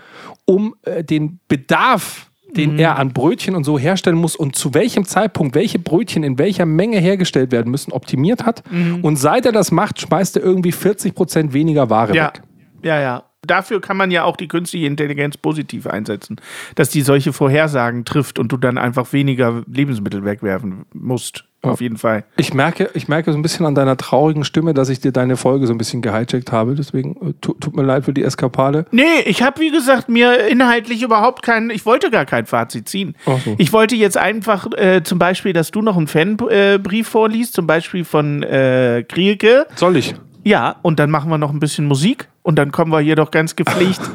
um 0.44 0.74
äh, 0.82 1.02
den 1.04 1.38
Bedarf, 1.48 2.29
den 2.56 2.78
er 2.78 2.98
an 2.98 3.12
Brötchen 3.12 3.54
und 3.54 3.64
so 3.64 3.78
herstellen 3.78 4.16
muss 4.16 4.36
und 4.36 4.56
zu 4.56 4.74
welchem 4.74 5.04
Zeitpunkt 5.04 5.54
welche 5.54 5.78
Brötchen 5.78 6.22
in 6.22 6.38
welcher 6.38 6.66
Menge 6.66 6.98
hergestellt 6.98 7.52
werden 7.52 7.70
müssen, 7.70 7.92
optimiert 7.92 8.44
hat. 8.44 8.62
Und 9.02 9.16
seit 9.16 9.46
er 9.46 9.52
das 9.52 9.70
macht, 9.72 10.00
schmeißt 10.00 10.36
er 10.36 10.42
irgendwie 10.42 10.72
40 10.72 11.14
Prozent 11.14 11.52
weniger 11.52 11.90
Ware 11.90 12.14
Ja. 12.14 12.26
weg. 12.26 12.42
Ja, 12.82 13.00
ja. 13.00 13.22
Dafür 13.46 13.80
kann 13.80 13.96
man 13.96 14.10
ja 14.10 14.24
auch 14.24 14.36
die 14.36 14.48
künstliche 14.48 14.86
Intelligenz 14.86 15.36
positiv 15.36 15.86
einsetzen, 15.86 16.36
dass 16.74 16.90
die 16.90 17.00
solche 17.00 17.32
Vorhersagen 17.32 18.04
trifft 18.04 18.38
und 18.38 18.52
du 18.52 18.56
dann 18.58 18.76
einfach 18.76 19.12
weniger 19.12 19.62
Lebensmittel 19.66 20.24
wegwerfen 20.24 20.84
musst. 20.92 21.44
Auf 21.62 21.80
jeden 21.82 21.98
Fall. 21.98 22.24
Ich 22.38 22.54
merke, 22.54 22.88
ich 22.94 23.08
merke 23.08 23.32
so 23.32 23.38
ein 23.38 23.42
bisschen 23.42 23.66
an 23.66 23.74
deiner 23.74 23.96
traurigen 23.96 24.44
Stimme, 24.44 24.72
dass 24.72 24.88
ich 24.88 25.00
dir 25.00 25.12
deine 25.12 25.36
Folge 25.36 25.66
so 25.66 25.74
ein 25.74 25.78
bisschen 25.78 26.00
gehijackt 26.00 26.52
habe. 26.52 26.74
Deswegen 26.74 27.16
äh, 27.16 27.34
tu, 27.40 27.52
tut 27.54 27.76
mir 27.76 27.82
leid 27.82 28.06
für 28.06 28.14
die 28.14 28.22
Eskapade. 28.22 28.86
Nee, 28.92 29.20
ich 29.26 29.42
habe, 29.42 29.60
wie 29.60 29.70
gesagt, 29.70 30.08
mir 30.08 30.46
inhaltlich 30.48 31.02
überhaupt 31.02 31.42
kein, 31.42 31.68
ich 31.68 31.84
wollte 31.84 32.10
gar 32.10 32.24
kein 32.24 32.46
Fazit 32.46 32.88
ziehen. 32.88 33.14
So. 33.26 33.56
Ich 33.58 33.74
wollte 33.74 33.94
jetzt 33.94 34.16
einfach 34.16 34.68
äh, 34.76 35.02
zum 35.02 35.18
Beispiel, 35.18 35.52
dass 35.52 35.70
du 35.70 35.82
noch 35.82 35.98
einen 35.98 36.06
Fanbrief 36.06 37.06
äh, 37.06 37.10
vorliest, 37.10 37.52
zum 37.52 37.66
Beispiel 37.66 38.04
von 38.04 38.42
äh, 38.42 39.04
Krielke. 39.06 39.66
Soll 39.76 39.98
ich? 39.98 40.14
Ja, 40.42 40.76
und 40.80 40.98
dann 40.98 41.10
machen 41.10 41.30
wir 41.30 41.36
noch 41.36 41.52
ein 41.52 41.60
bisschen 41.60 41.86
Musik 41.86 42.28
und 42.42 42.56
dann 42.56 42.72
kommen 42.72 42.90
wir 42.90 43.00
hier 43.00 43.16
doch 43.16 43.30
ganz 43.30 43.56
gepflegt. 43.56 44.00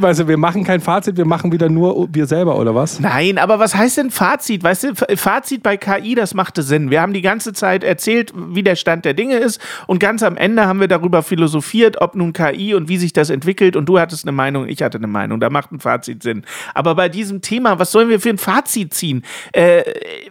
Also 0.00 0.28
wir 0.28 0.38
machen 0.38 0.64
kein 0.64 0.80
Fazit, 0.80 1.18
wir 1.18 1.26
machen 1.26 1.52
wieder 1.52 1.68
nur 1.68 2.08
wir 2.10 2.26
selber, 2.26 2.58
oder 2.58 2.74
was? 2.74 3.00
Nein, 3.00 3.36
aber 3.36 3.58
was 3.58 3.74
heißt 3.74 3.98
denn 3.98 4.10
Fazit? 4.10 4.62
Weißt 4.62 4.84
du, 4.84 4.94
Fazit 4.94 5.62
bei 5.62 5.76
KI, 5.76 6.14
das 6.14 6.32
machte 6.32 6.62
Sinn. 6.62 6.90
Wir 6.90 7.02
haben 7.02 7.12
die 7.12 7.20
ganze 7.20 7.52
Zeit 7.52 7.84
erzählt, 7.84 8.32
wie 8.34 8.62
der 8.62 8.76
Stand 8.76 9.04
der 9.04 9.12
Dinge 9.12 9.36
ist 9.36 9.60
und 9.86 9.98
ganz 9.98 10.22
am 10.22 10.38
Ende 10.38 10.66
haben 10.66 10.80
wir 10.80 10.88
darüber 10.88 11.22
philosophiert, 11.22 12.00
ob 12.00 12.14
nun 12.14 12.32
KI 12.32 12.74
und 12.74 12.88
wie 12.88 12.96
sich 12.96 13.12
das 13.12 13.28
entwickelt 13.28 13.76
und 13.76 13.86
du 13.86 13.98
hattest 13.98 14.24
eine 14.24 14.32
Meinung, 14.32 14.66
ich 14.68 14.80
hatte 14.82 14.96
eine 14.96 15.06
Meinung. 15.06 15.38
Da 15.38 15.50
macht 15.50 15.72
ein 15.72 15.80
Fazit 15.80 16.22
Sinn. 16.22 16.44
Aber 16.72 16.94
bei 16.94 17.10
diesem 17.10 17.42
Thema, 17.42 17.78
was 17.78 17.92
sollen 17.92 18.08
wir 18.08 18.20
für 18.20 18.30
ein 18.30 18.38
Fazit 18.38 18.94
ziehen? 18.94 19.22
Äh, 19.52 19.82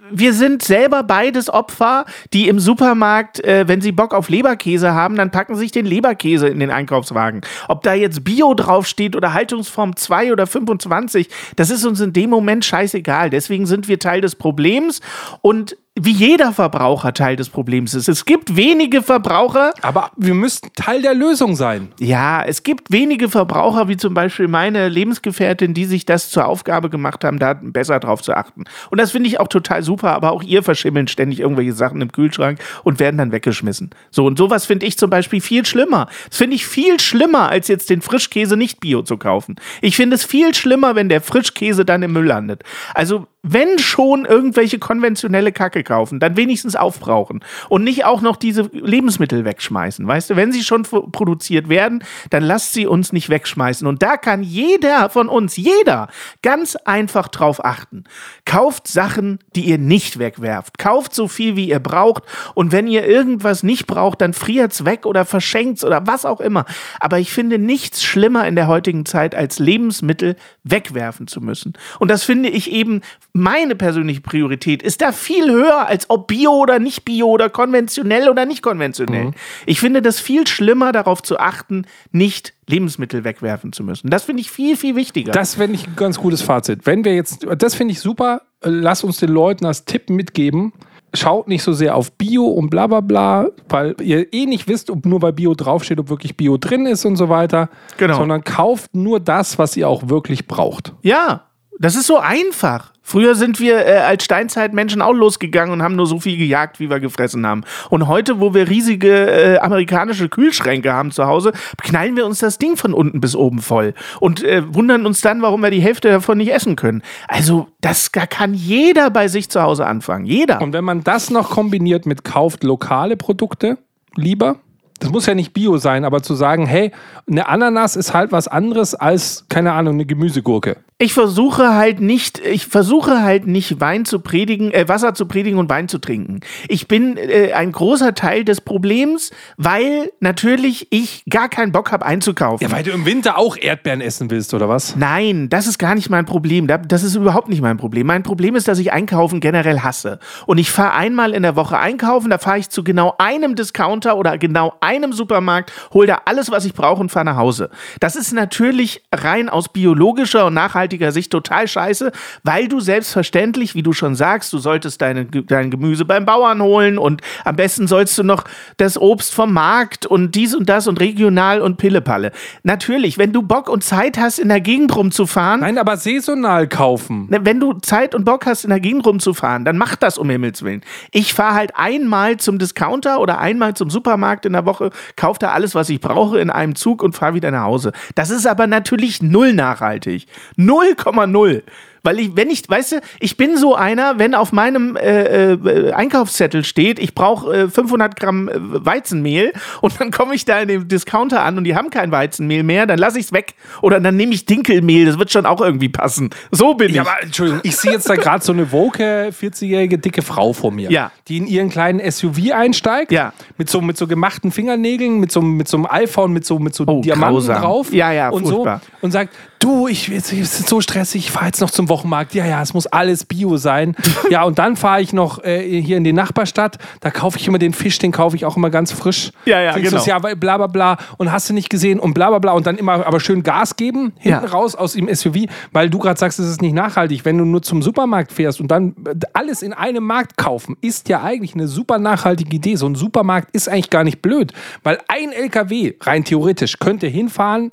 wir 0.10 0.34
sind 0.34 0.64
selber 0.64 1.04
beides 1.04 1.48
Opfer, 1.48 2.06
die 2.34 2.48
im 2.48 2.60
Supermarkt, 2.60 3.44
äh, 3.44 3.68
wenn 3.68 3.82
sie 3.82 3.92
Bock 3.92 4.16
auf 4.16 4.30
Leberkäse 4.30 4.94
haben, 4.94 5.16
dann 5.16 5.30
packen 5.30 5.56
sich 5.56 5.72
den 5.72 5.86
Leberkäse 5.86 6.05
in 6.48 6.60
den 6.60 6.72
Einkaufswagen. 6.72 7.42
Ob 7.68 7.84
da 7.84 7.94
jetzt 7.94 8.24
Bio 8.24 8.54
draufsteht 8.54 9.16
oder 9.16 9.34
Haltungsform 9.34 9.96
2 9.96 10.32
oder 10.32 10.48
25, 10.48 11.30
das 11.56 11.70
ist 11.70 11.86
uns 11.86 12.00
in 12.00 12.14
dem 12.14 12.30
Moment 12.30 12.66
scheißegal. 12.66 13.30
Deswegen 13.30 13.66
sind 13.66 13.88
wir 13.88 14.00
Teil 14.00 14.22
des 14.22 14.36
Problems 14.36 15.02
und 15.42 15.78
wie 15.98 16.12
jeder 16.12 16.52
Verbraucher 16.52 17.14
Teil 17.14 17.38
des 17.38 17.50
Problems 17.50 17.94
ist. 17.94 18.10
Es 18.10 18.26
gibt 18.26 18.58
wenige 18.58 19.02
Verbraucher, 19.02 19.74
Aber 19.82 20.12
wir 20.18 20.34
müssten 20.34 20.74
Teil 20.76 21.02
der 21.02 21.14
Lösung 21.14 21.56
sein. 21.56 21.94
ja, 22.00 22.44
es 22.44 22.64
gibt 22.64 22.92
wenige 22.92 23.30
Verbraucher, 23.30 23.88
wie 23.88 23.96
zum 23.96 24.14
Beispiel 24.14 24.50
meine 24.50 24.90
Lebensgefährtin, 24.90 25.74
die 25.74 25.86
sich 25.86 26.06
das 26.06 26.30
zur 26.30 26.48
Aufgabe 26.48 26.90
gemacht 26.90 27.24
haben, 27.24 27.40
da 27.40 27.54
besser 27.54 28.00
drauf 28.02 28.22
zu 28.22 28.34
achten. 28.34 28.66
Und 28.90 29.00
das 29.00 29.12
finde 29.12 29.30
ich 29.30 29.40
auch 29.40 29.48
total 29.48 29.84
super, 29.84 30.12
aber 30.12 30.34
auch 30.34 30.44
ihr 30.44 30.64
verschimmeln 30.64 31.08
ständig 31.08 31.40
irgendwelche 31.40 31.74
Sachen 31.74 32.02
im 32.02 32.12
Kühlschrank 32.12 32.60
und 32.84 33.00
werden 33.00 33.18
dann 33.18 33.32
weggeschmissen. 33.32 33.92
So, 34.12 34.26
und 34.26 34.38
sowas 34.38 34.66
finde 34.66 34.86
ich 34.86 34.98
zum 34.98 35.10
Beispiel 35.10 35.40
viel 35.40 35.66
schlimmer. 35.66 36.08
Das 36.28 36.38
finde 36.38 36.58
ich 36.58 36.66
viel 36.68 37.00
schlimmer, 37.00 37.50
als 37.50 37.70
jetzt 37.70 37.90
den 37.90 38.02
Frischkäse 38.02 38.58
nicht 38.58 38.82
bio 38.82 39.02
zu 39.02 39.16
kaufen. 39.18 39.56
Ich 39.82 39.96
finde 39.96 40.16
es 40.16 40.26
viel 40.26 40.54
schlimmer, 40.54 40.96
wenn 40.96 41.08
der 41.08 41.22
Frischkäse 41.22 41.86
dann 41.86 42.04
im 42.04 42.12
Müll 42.12 42.26
landet. 42.26 42.64
Also, 42.94 43.28
wenn 43.48 43.78
schon 43.78 44.26
irgendwelche 44.26 44.80
konventionelle 44.80 45.52
Kacke 45.52 45.84
kaufen, 45.84 46.20
dann 46.20 46.36
wenigstens 46.36 46.76
aufbrauchen 46.76 47.44
und 47.70 47.84
nicht 47.84 48.04
auch 48.04 48.22
noch 48.22 48.38
diese 48.38 48.64
Lebensmittel 48.74 49.46
wegschmeißen. 49.46 50.06
Weißt 50.08 50.32
du, 50.32 50.36
wenn 50.36 50.52
sie 50.52 50.64
schon 50.64 50.82
produziert 50.84 51.70
werden, 51.70 52.04
dann 52.32 52.44
lasst 52.44 52.74
sie 52.74 52.88
uns 52.88 53.14
nicht 53.14 53.30
wegschmeißen. 53.30 53.86
Und 53.88 54.02
da 54.02 54.18
kann 54.18 54.42
jeder 54.42 55.10
von 55.10 55.30
uns, 55.30 55.58
jeder, 55.58 56.08
ganz 56.42 56.76
einfach 56.76 57.28
drauf 57.28 57.64
achten. 57.64 58.06
Kauft 58.46 58.88
Sachen, 58.88 59.38
die 59.56 59.66
ihr 59.66 59.78
nicht 59.78 60.18
wegwerft. 60.18 60.80
Kauft 60.80 61.14
so 61.14 61.28
viel, 61.28 61.56
wie 61.56 61.70
ihr 61.70 61.80
braucht. 61.80 62.24
Und 62.56 62.72
wenn 62.72 62.88
ihr 62.88 63.06
irgendwas 63.06 63.62
nicht 63.62 63.86
braucht, 63.86 64.22
dann 64.22 64.34
friert's 64.34 64.86
weg 64.86 65.06
oder 65.06 65.24
verschenkt's 65.24 65.84
oder 65.84 66.08
was 66.08 66.26
auch 66.26 66.42
immer. 66.42 66.66
Aber 67.00 67.20
ich 67.20 67.32
finde 67.32 67.60
nichts 67.60 68.04
schlimmer 68.04 68.48
in 68.48 68.56
der 68.56 68.68
heutigen 68.68 69.06
Zeit, 69.06 69.36
als 69.36 69.60
Lebensmittel 69.60 70.36
wegwerfen 70.64 71.28
zu 71.28 71.42
müssen. 71.42 71.74
Und 72.00 72.10
das 72.10 72.24
finde 72.24 72.50
ich 72.50 72.72
eben 72.72 73.02
meine 73.38 73.76
persönliche 73.76 74.22
Priorität 74.22 74.82
ist 74.82 75.02
da 75.02 75.12
viel 75.12 75.52
höher, 75.52 75.88
als 75.88 76.10
ob 76.10 76.28
Bio 76.28 76.52
oder 76.54 76.80
nicht 76.80 77.04
Bio 77.04 77.28
oder 77.28 77.50
konventionell 77.50 78.30
oder 78.30 78.46
nicht 78.46 78.62
konventionell. 78.62 79.32
Ich 79.66 79.82
finde 79.82 80.02
das 80.02 80.22
viel 80.22 80.48
schlimmer, 80.48 80.94
darauf 80.94 81.22
zu 81.22 81.38
achten, 81.38 81.86
nicht 82.14 82.54
Lebensmittel 82.68 83.26
wegwerfen 83.26 83.74
zu 83.74 83.84
müssen. 83.84 84.10
Das 84.10 84.24
finde 84.24 84.40
ich 84.40 84.50
viel, 84.50 84.78
viel 84.78 84.96
wichtiger. 84.96 85.34
Das 85.34 85.56
finde 85.56 85.76
ich 85.76 85.86
ein 85.86 85.98
ganz 85.98 86.18
gutes 86.18 86.42
Fazit. 86.42 86.86
Wenn 86.86 87.04
wir 87.04 87.14
jetzt, 87.14 87.46
das 87.58 87.76
finde 87.76 87.92
ich 87.92 88.00
super, 88.00 88.44
lass 88.62 89.04
uns 89.04 89.18
den 89.18 89.32
Leuten 89.32 89.66
als 89.66 89.84
Tipp 89.84 90.10
mitgeben. 90.10 90.72
Schaut 91.14 91.50
nicht 91.50 91.64
so 91.64 91.74
sehr 91.74 91.98
auf 91.98 92.14
Bio 92.14 92.46
und 92.46 92.70
bla 92.70 92.88
bla 92.88 93.02
bla, 93.02 93.50
weil 93.68 93.96
ihr 94.02 94.32
eh 94.34 94.46
nicht 94.46 94.70
wisst, 94.70 94.90
ob 94.90 95.06
nur 95.06 95.20
bei 95.20 95.34
Bio 95.34 95.56
draufsteht, 95.56 96.00
ob 96.00 96.08
wirklich 96.08 96.38
Bio 96.38 96.56
drin 96.56 96.86
ist 96.86 97.04
und 97.04 97.18
so 97.18 97.28
weiter. 97.28 97.70
Genau. 97.98 98.16
Sondern 98.16 98.46
kauft 98.46 98.96
nur 98.96 99.20
das, 99.20 99.60
was 99.60 99.76
ihr 99.76 99.90
auch 99.90 100.08
wirklich 100.08 100.48
braucht. 100.48 100.94
ja, 101.02 101.44
das 101.80 101.96
ist 101.96 102.08
so 102.08 102.18
einfach. 102.18 102.92
Früher 103.08 103.36
sind 103.36 103.60
wir 103.60 103.86
äh, 103.86 103.98
als 103.98 104.24
Steinzeitmenschen 104.26 105.00
auch 105.00 105.14
losgegangen 105.14 105.72
und 105.72 105.84
haben 105.84 105.96
nur 105.96 106.08
so 106.08 106.20
viel 106.20 106.38
gejagt, 106.38 106.80
wie 106.80 106.90
wir 106.90 107.00
gefressen 107.00 107.46
haben. 107.46 107.64
Und 107.92 108.08
heute, 108.08 108.40
wo 108.40 108.56
wir 108.56 108.68
riesige 108.68 109.12
äh, 109.12 109.58
amerikanische 109.60 110.28
Kühlschränke 110.28 110.92
haben 110.92 111.12
zu 111.12 111.28
Hause, 111.28 111.52
knallen 111.84 112.16
wir 112.16 112.26
uns 112.26 112.40
das 112.40 112.58
Ding 112.58 112.78
von 112.78 112.96
unten 112.96 113.22
bis 113.22 113.36
oben 113.36 113.60
voll 113.60 113.94
und 114.20 114.44
äh, 114.44 114.64
wundern 114.74 115.06
uns 115.06 115.22
dann, 115.22 115.44
warum 115.44 115.62
wir 115.62 115.70
die 115.70 115.82
Hälfte 115.82 116.10
davon 116.10 116.40
nicht 116.40 116.52
essen 116.52 116.76
können. 116.76 117.04
Also, 117.28 117.68
das 117.80 118.10
da 118.12 118.26
kann 118.26 118.56
jeder 118.56 119.12
bei 119.12 119.28
sich 119.28 119.50
zu 119.50 119.62
Hause 119.62 119.86
anfangen. 119.86 120.26
Jeder. 120.26 120.60
Und 120.62 120.74
wenn 120.74 120.84
man 120.84 121.04
das 121.04 121.30
noch 121.30 121.52
kombiniert 121.52 122.08
mit 122.08 122.24
kauft 122.24 122.64
lokale 122.64 123.18
Produkte, 123.18 123.78
lieber, 124.16 124.56
das 125.00 125.12
muss 125.12 125.26
ja 125.26 125.36
nicht 125.36 125.54
Bio 125.54 125.78
sein, 125.78 126.06
aber 126.06 126.24
zu 126.24 126.36
sagen, 126.36 126.66
hey, 126.66 126.92
eine 127.30 127.48
Ananas 127.48 127.96
ist 127.96 128.14
halt 128.14 128.32
was 128.32 128.48
anderes 128.48 128.96
als, 128.96 129.46
keine 129.50 129.74
Ahnung, 129.74 129.96
eine 129.96 130.06
Gemüsegurke. 130.06 130.78
Ich 130.98 131.14
versuche 131.14 131.74
halt 131.74 132.00
nicht, 132.00 132.40
ich 132.40 132.68
versuche 132.68 133.22
halt 133.22 133.48
nicht 133.48 133.82
Wein 133.82 134.06
zu 134.06 134.20
predigen, 134.22 134.72
äh, 134.72 134.88
Wasser 134.88 135.14
zu 135.14 135.26
predigen 135.26 135.60
und 135.60 135.70
Wein 135.70 135.90
zu 135.90 135.98
trinken. 135.98 136.40
Ich 136.70 136.88
bin 136.88 137.18
äh, 137.18 137.52
ein 137.52 137.74
großer 137.74 138.14
Teil 138.14 138.46
des 138.46 138.62
Problems, 138.62 139.32
weil 139.58 140.14
natürlich 140.22 140.88
ich 140.92 141.26
gar 141.30 141.50
keinen 141.50 141.74
Bock 141.74 141.92
habe 141.92 142.06
einzukaufen. 142.06 142.66
Ja, 142.66 142.74
weil 142.74 142.84
du 142.86 142.92
im 142.92 143.06
Winter 143.06 143.38
auch 143.38 143.58
Erdbeeren 143.58 144.00
essen 144.00 144.32
willst, 144.32 144.54
oder 144.54 144.70
was? 144.70 144.96
Nein, 144.96 145.50
das 145.50 145.68
ist 145.68 145.80
gar 145.80 145.96
nicht 145.96 146.10
mein 146.10 146.26
Problem. 146.26 146.66
Da- 146.66 146.78
Das 146.78 147.04
ist 147.04 147.16
überhaupt 147.16 147.50
nicht 147.50 147.62
mein 147.62 147.76
Problem. 147.76 148.08
Mein 148.08 148.24
Problem 148.24 148.56
ist, 148.56 148.70
dass 148.70 148.80
ich 148.80 148.94
Einkaufen 148.94 149.42
generell 149.42 149.82
hasse. 149.82 150.20
Und 150.46 150.60
ich 150.60 150.72
fahre 150.72 150.94
einmal 150.94 151.34
in 151.34 151.44
der 151.44 151.58
Woche 151.58 151.78
einkaufen, 151.78 152.30
da 152.30 152.38
fahre 152.38 152.60
ich 152.60 152.70
zu 152.70 152.86
genau 152.86 153.14
einem 153.18 153.56
Discounter 153.56 154.16
oder 154.16 154.38
genau 154.38 154.72
einem 154.80 155.12
Supermarkt, 155.12 155.74
hole 155.94 156.08
da 156.08 156.22
alles, 156.24 156.52
was 156.52 156.64
ich 156.64 156.74
brauche 156.74 157.02
und 157.02 157.10
fahre 157.12 157.26
nach 157.26 157.36
Hause. 157.36 157.70
Das 158.00 158.16
ist 158.16 158.32
natürlich 158.32 159.04
rein 159.14 159.50
aus 159.50 159.68
biologischer 159.68 160.46
und 160.46 160.54
nachhaltiger 160.54 160.85
Sicht 161.12 161.32
total 161.32 161.68
scheiße, 161.68 162.12
weil 162.44 162.68
du 162.68 162.80
selbstverständlich, 162.80 163.76
wie 163.76 163.84
du 163.84 163.94
schon 163.94 164.16
sagst, 164.16 164.52
du 164.54 164.58
solltest 164.58 165.02
deine, 165.02 165.26
dein 165.26 165.72
Gemüse 165.72 166.06
beim 166.06 166.26
Bauern 166.26 166.62
holen 166.62 166.98
und 166.98 167.22
am 167.44 167.56
besten 167.56 167.88
sollst 167.88 168.18
du 168.18 168.24
noch 168.24 168.44
das 168.78 168.98
Obst 168.98 169.34
vom 169.34 169.54
Markt 169.54 170.06
und 170.06 170.36
dies 170.36 170.56
und 170.56 170.70
das 170.70 170.88
und 170.88 171.00
regional 171.00 171.62
und 171.62 171.78
Pillepalle. 171.78 172.32
Natürlich, 172.64 173.18
wenn 173.18 173.34
du 173.34 173.42
Bock 173.42 173.70
und 173.70 173.84
Zeit 173.84 174.18
hast, 174.18 174.40
in 174.40 174.50
der 174.50 174.62
Gegend 174.62 174.96
rumzufahren, 174.96 175.62
Nein, 175.62 175.78
aber 175.78 175.98
saisonal 175.98 176.68
kaufen. 176.68 177.28
Wenn 177.30 177.60
du 177.60 177.74
Zeit 177.74 178.16
und 178.16 178.26
Bock 178.26 178.46
hast, 178.46 178.64
in 178.64 178.70
der 178.70 178.80
Gegend 178.80 179.06
rumzufahren, 179.06 179.66
dann 179.66 179.78
mach 179.78 179.96
das 179.96 180.18
um 180.18 180.30
Himmels 180.30 180.64
Willen. 180.64 180.82
Ich 181.12 181.34
fahre 181.34 181.56
halt 181.56 181.72
einmal 181.76 182.38
zum 182.38 182.60
Discounter 182.60 183.20
oder 183.20 183.40
einmal 183.40 183.74
zum 183.76 183.90
Supermarkt 183.90 184.46
in 184.46 184.54
der 184.54 184.66
Woche, 184.66 184.90
kaufe 185.16 185.40
da 185.40 185.52
alles, 185.52 185.76
was 185.76 185.90
ich 185.90 186.00
brauche, 186.00 186.40
in 186.40 186.50
einem 186.50 186.76
Zug 186.76 187.04
und 187.04 187.16
fahre 187.16 187.36
wieder 187.36 187.52
nach 187.52 187.64
Hause. 187.64 187.92
Das 188.16 188.30
ist 188.30 188.46
aber 188.48 188.68
natürlich 188.68 189.22
null 189.22 189.54
nachhaltig. 189.54 190.28
0,0. 190.76 191.62
Weil 192.04 192.20
ich, 192.20 192.36
wenn 192.36 192.52
ich, 192.52 192.70
weißt 192.70 192.92
du, 192.92 192.96
ich 193.20 193.36
bin 193.36 193.58
so 193.58 193.74
einer, 193.74 194.20
wenn 194.20 194.36
auf 194.36 194.52
meinem 194.52 194.96
äh, 194.96 195.54
äh, 195.54 195.92
Einkaufszettel 195.92 196.64
steht, 196.64 197.00
ich 197.00 197.16
brauche 197.16 197.52
äh, 197.64 197.68
500 197.68 198.16
Gramm 198.16 198.48
äh, 198.48 198.54
Weizenmehl 198.60 199.54
und 199.82 200.00
dann 200.00 200.12
komme 200.12 200.36
ich 200.36 200.46
da 200.46 200.60
in 200.60 200.68
dem 200.68 200.88
Discounter 200.88 201.42
an 201.42 201.58
und 201.58 201.64
die 201.64 201.76
haben 201.76 201.90
kein 201.90 202.12
Weizenmehl 202.12 202.62
mehr, 202.62 202.86
dann 202.86 203.00
lasse 203.00 203.18
ich 203.18 203.26
es 203.26 203.34
weg. 203.34 203.56
Oder 203.82 204.00
dann 204.00 204.16
nehme 204.18 204.36
ich 204.36 204.46
Dinkelmehl, 204.46 205.08
das 205.08 205.18
wird 205.18 205.32
schon 205.32 205.48
auch 205.48 205.62
irgendwie 205.62 205.90
passen. 205.90 206.30
So 206.52 206.76
bin 206.76 206.94
Ja, 206.94 207.02
ich. 207.02 207.08
aber 207.10 207.24
Entschuldigung, 207.24 207.62
ich 207.64 207.76
sehe 207.76 207.94
jetzt 207.94 208.08
da 208.08 208.16
gerade 208.18 208.44
so 208.46 208.54
eine 208.54 208.72
woke, 208.72 209.30
40-jährige 209.32 209.98
dicke 209.98 210.22
Frau 210.22 210.54
vor 210.54 210.72
mir, 210.72 210.92
Ja. 210.92 211.12
die 211.28 211.38
in 211.38 211.48
ihren 211.48 211.70
kleinen 211.72 212.00
SUV 212.12 212.52
einsteigt, 212.54 213.12
Ja. 213.12 213.34
mit, 213.58 213.68
so, 213.68 213.82
mit 213.82 213.98
so 213.98 214.06
gemachten 214.06 214.52
Fingernägeln, 214.52 215.20
mit 215.20 215.32
so, 215.32 215.42
mit 215.42 215.68
so 215.68 215.78
einem 215.78 215.88
iPhone, 215.90 216.34
mit 216.34 216.46
so, 216.46 216.60
mit 216.60 216.76
so 216.76 216.84
Oh, 216.86 217.02
Diamanten 217.02 217.34
grausam. 217.48 217.62
drauf 217.64 217.92
Ja, 217.92 218.12
ja, 218.12 218.30
und 218.30 218.46
so 218.46 218.68
und 219.02 219.10
sagt, 219.10 219.34
du, 219.60 219.88
ich, 219.88 220.10
es 220.10 220.32
ist 220.32 220.68
so 220.68 220.82
stressig, 220.82 221.26
ich 221.26 221.32
fahre 221.32 221.48
jetzt 221.48 221.62
noch 221.62 221.72
zum 221.72 221.90
Wochenmarkt, 221.90 222.34
ja, 222.34 222.46
ja, 222.46 222.62
es 222.62 222.74
muss 222.74 222.88
alles 222.88 223.26
Bio 223.26 223.58
sein. 223.58 223.96
ja, 224.30 224.44
und 224.44 224.60
dann 224.60 224.76
fahre 224.76 225.02
ich 225.02 225.14
noch 225.14 225.44
äh, 225.44 225.82
hier 225.82 225.98
in 225.98 226.04
die 226.04 226.14
Nachbarstadt, 226.14 226.78
da 227.00 227.12
kaufe 227.12 227.38
ich 227.40 227.48
immer 227.48 227.58
den 227.58 227.74
Fisch, 227.74 227.98
den 228.00 228.12
kaufe 228.12 228.36
ich 228.36 228.46
auch 228.46 228.58
immer 228.58 228.70
ganz 228.70 228.92
frisch. 228.92 229.32
Ja, 229.46 229.62
ja, 229.62 229.72
Kriegst 229.74 229.90
genau. 229.90 229.98
das, 229.98 230.06
ja, 230.06 230.22
weil 230.24 230.36
bla 230.36 230.58
bla 230.58 230.68
bla 230.68 230.98
und 231.18 231.32
hast 231.32 231.50
du 231.50 231.54
nicht 231.54 231.70
gesehen 231.70 232.00
und 232.00 232.14
bla 232.14 232.30
bla 232.30 232.40
bla 232.40 232.52
und 232.54 232.68
dann 232.68 232.78
immer 232.78 233.06
aber 233.06 233.20
schön 233.20 233.44
Gas 233.44 233.76
geben, 233.76 234.14
hinten 234.18 234.46
Ja. 234.46 234.52
raus 234.52 234.76
aus 234.76 234.94
dem 234.94 235.14
SUV, 235.14 235.48
weil 235.72 235.90
du 235.90 236.00
gerade 236.00 236.20
sagst, 236.20 236.40
es 236.40 236.48
ist 236.50 236.62
nicht 236.62 236.74
nachhaltig. 236.74 237.26
Wenn 237.26 237.38
du 237.38 237.46
nur 237.46 237.62
zum 237.62 237.82
Supermarkt 237.82 238.32
fährst 238.32 238.60
und 238.62 238.70
dann 238.70 238.96
äh, 239.06 239.16
alles 239.34 239.62
in 239.62 239.74
einem 239.74 240.04
Markt 240.04 240.38
kaufen, 240.38 240.78
ist 240.82 241.10
ja 241.10 241.24
eigentlich 241.24 241.54
eine 241.54 241.68
super 241.68 241.98
nachhaltige 241.98 242.56
Idee. 242.56 242.76
So 242.76 242.88
ein 242.88 242.96
Supermarkt 242.96 243.50
ist 243.54 243.68
eigentlich 243.70 243.90
gar 243.90 244.04
nicht 244.04 244.22
blöd, 244.22 244.54
weil 244.84 245.00
ein 245.08 245.32
LKW 245.32 245.94
rein 246.02 246.24
theoretisch 246.24 246.80
könnte 246.80 247.08
hinfahren, 247.08 247.72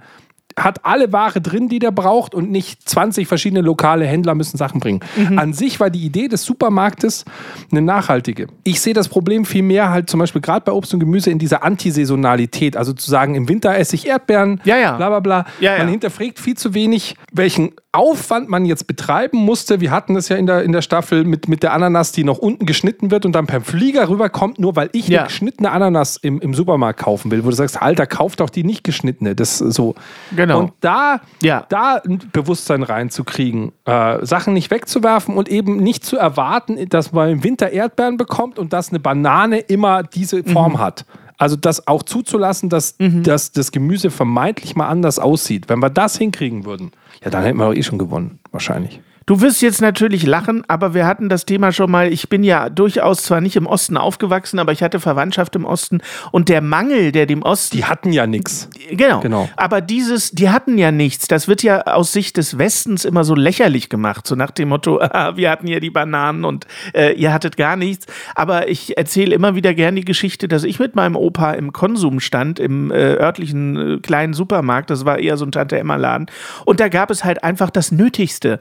hat 0.59 0.85
alle 0.85 1.13
Ware 1.13 1.41
drin, 1.41 1.69
die 1.69 1.79
der 1.79 1.91
braucht 1.91 2.35
und 2.35 2.51
nicht 2.51 2.89
20 2.89 3.27
verschiedene 3.29 3.61
lokale 3.61 4.05
Händler 4.07 4.35
müssen 4.35 4.57
Sachen 4.57 4.81
bringen. 4.81 5.01
An 5.37 5.53
sich 5.53 5.81
war 5.81 5.91
die 5.91 6.05
Idee 6.05 6.29
des 6.29 6.45
Supermarktes 6.45 7.25
eine 7.71 7.83
nachhaltige. 7.83 8.47
Ich 8.65 8.81
sehe 8.81 8.95
das 8.95 9.09
Problem 9.09 9.45
viel 9.45 9.63
mehr 9.63 9.91
halt 9.91 10.11
zum 10.11 10.21
Beispiel 10.21 10.41
gerade 10.41 10.65
bei 10.65 10.73
Obst 10.73 10.93
und 10.95 11.01
Gemüse 11.01 11.31
in 11.31 11.39
dieser 11.39 11.63
Antisaisonalität. 11.63 12.77
Also 12.77 12.93
zu 12.93 13.11
sagen, 13.11 13.35
im 13.35 13.49
Winter 13.49 13.77
esse 13.77 13.97
ich 13.97 14.07
Erdbeeren, 14.07 14.61
Ja, 14.65 14.77
ja. 14.77 14.97
bla 14.97 15.09
bla 15.09 15.21
bla. 15.21 15.45
Ja, 15.61 15.73
ja. 15.73 15.79
Man 15.79 15.89
hinterfragt 15.89 16.39
viel 16.39 16.57
zu 16.57 16.75
wenig, 16.75 17.17
welchen 17.33 17.73
Aufwand 17.95 18.49
man 18.49 18.65
jetzt 18.65 18.87
betreiben 18.87 19.37
musste. 19.39 19.81
Wir 19.83 19.91
hatten 19.91 20.15
das 20.15 20.31
ja 20.31 20.37
in 20.37 20.47
der, 20.47 20.63
in 20.63 20.73
der 20.73 20.81
Staffel 20.81 21.25
mit, 21.25 21.47
mit 21.49 21.63
der 21.63 21.75
Ananas, 21.75 22.11
die 22.11 22.25
noch 22.25 22.39
unten 22.39 22.65
geschnitten 22.65 23.11
wird 23.11 23.27
und 23.27 23.33
dann 23.33 23.47
per 23.47 23.61
Flieger 23.61 24.09
rüberkommt, 24.09 24.59
nur 24.59 24.77
weil 24.77 24.89
ich 24.93 25.09
Ja. 25.09 25.21
eine 25.21 25.29
geschnittene 25.29 25.71
Ananas 25.71 26.17
im, 26.17 26.41
im 26.41 26.55
Supermarkt 26.55 27.01
kaufen 27.01 27.31
will, 27.31 27.45
wo 27.45 27.51
du 27.51 27.55
sagst, 27.55 27.83
Alter, 27.83 28.07
kauf 28.07 28.35
doch 28.37 28.49
die 28.49 28.65
nicht 28.65 28.83
geschnittene. 28.83 29.35
Das 29.37 29.61
ist 29.61 29.75
so. 29.75 29.95
Genau. 30.35 30.61
Und 30.61 30.73
da, 30.81 31.21
Ja. 31.43 31.67
da 31.69 31.97
ein 32.07 32.19
Bewusstsein 32.33 32.83
reinzukriegen, 32.83 33.73
äh, 33.85 34.25
Sachen 34.25 34.55
nicht 34.55 34.71
wegzuwerfen 34.71 35.37
und 35.37 35.49
eben 35.51 35.77
nicht 35.77 36.05
zu 36.07 36.17
erwarten, 36.17 36.79
dass 36.89 37.13
man 37.13 37.29
im 37.29 37.45
Winter 37.45 37.71
Erdbeeren 37.73 38.17
bekommt 38.17 38.59
und 38.59 38.73
dass 38.73 38.89
eine 38.89 39.01
Banane 39.01 39.59
immer 39.59 40.03
diese 40.03 40.43
Form 40.45 40.79
hat. 40.79 41.05
Also 41.43 41.57
das 41.57 41.89
auch 41.89 42.05
zuzulassen, 42.05 42.69
dass, 42.69 42.95
dass 43.25 43.51
das 43.51 43.73
Gemüse 43.73 44.13
vermeintlich 44.13 44.77
mal 44.77 44.87
anders 44.87 45.19
aussieht. 45.19 45.69
Wenn 45.69 45.81
wir 45.81 45.91
das 45.91 46.17
hinkriegen 46.17 46.65
würden, 46.65 46.93
ja, 47.21 47.31
dann 47.31 47.43
hätten 47.43 47.59
wir 47.59 47.67
doch 47.69 47.75
eh 47.75 47.83
schon 47.83 47.99
gewonnen, 47.99 48.39
wahrscheinlich. 48.53 49.01
Du 49.27 49.41
wirst 49.41 49.63
jetzt 49.63 49.81
natürlich 49.81 50.27
lachen, 50.27 50.65
aber 50.69 50.95
wir 50.95 51.07
hatten 51.07 51.29
das 51.29 51.47
Thema 51.47 51.73
schon 51.73 51.91
mal. 51.91 52.13
Ich 52.13 52.29
bin 52.29 52.43
ja 52.43 52.69
durchaus 52.69 53.23
zwar 53.23 53.41
nicht 53.41 53.57
im 53.57 53.67
Osten 53.67 53.97
aufgewachsen, 53.97 54.59
aber 54.59 54.73
ich 54.73 54.83
hatte 54.83 55.01
Verwandtschaft 55.01 55.55
im 55.57 55.65
Osten 55.65 56.01
und 56.31 56.49
der 56.49 56.61
Mangel, 56.61 57.13
der 57.13 57.27
dem 57.27 57.43
Osten 57.43 57.77
Die 57.77 57.85
hatten 57.85 58.13
ja 58.13 58.27
nichts. 58.27 58.69
Genau. 58.91 59.21
Genau. 59.21 59.49
Aber 59.57 59.81
dieses, 59.81 60.33
die 60.33 60.51
hatten 60.51 60.79
ja 60.79 60.91
nichts. 60.91 61.29
Das 61.29 61.49
wird 61.49 61.63
ja 61.63 61.83
aus 61.83 62.13
Sicht 62.13 62.37
des 62.37 62.59
Westens 62.59 63.05
immer 63.05 63.25
so 63.25 63.35
lächerlich 63.35 63.89
gemacht. 63.89 64.27
So 64.27 64.35
nach 64.35 64.51
dem 64.51 64.69
Motto, 64.69 65.01
ah, 65.01 65.37
wir 65.37 65.51
hatten 65.51 65.67
ja 65.67 65.81
die 65.81 65.91
Bananen 65.91 66.45
und 66.45 66.67
äh, 66.95 67.13
ihr 67.13 67.33
hattet 67.33 67.57
gar 67.57 67.77
nichts. 67.77 68.07
Aber 68.35 68.69
ich 68.69 68.97
erzähle 68.97 69.35
immer 69.35 69.55
wieder 69.55 69.75
gern 69.75 69.97
die 69.97 70.05
Geschichte, 70.05 70.49
dass 70.49 70.65
ich 70.65 70.79
mit 70.79 70.97
meinem 70.97 71.17
Opa 71.17 71.53
im 71.53 71.73
Konsum 71.73 72.21
stand, 72.21 72.59
im 72.59 72.91
äh, 72.91 72.95
örtlichen 72.95 73.97
äh, 73.97 73.99
kleinen 74.01 74.35
Supermarkt. 74.35 74.91
Das 74.91 75.05
war 75.05 75.19
eher 75.19 75.37
so 75.37 75.45
ein 75.45 75.53
Tante-Emma-Laden. 75.53 76.27
Und 76.65 76.81
da 76.81 76.89
gab 76.89 77.11
es 77.11 77.25
halt 77.25 77.45
einfach 77.45 77.71
das 77.71 77.93
Nötigste. 77.93 78.59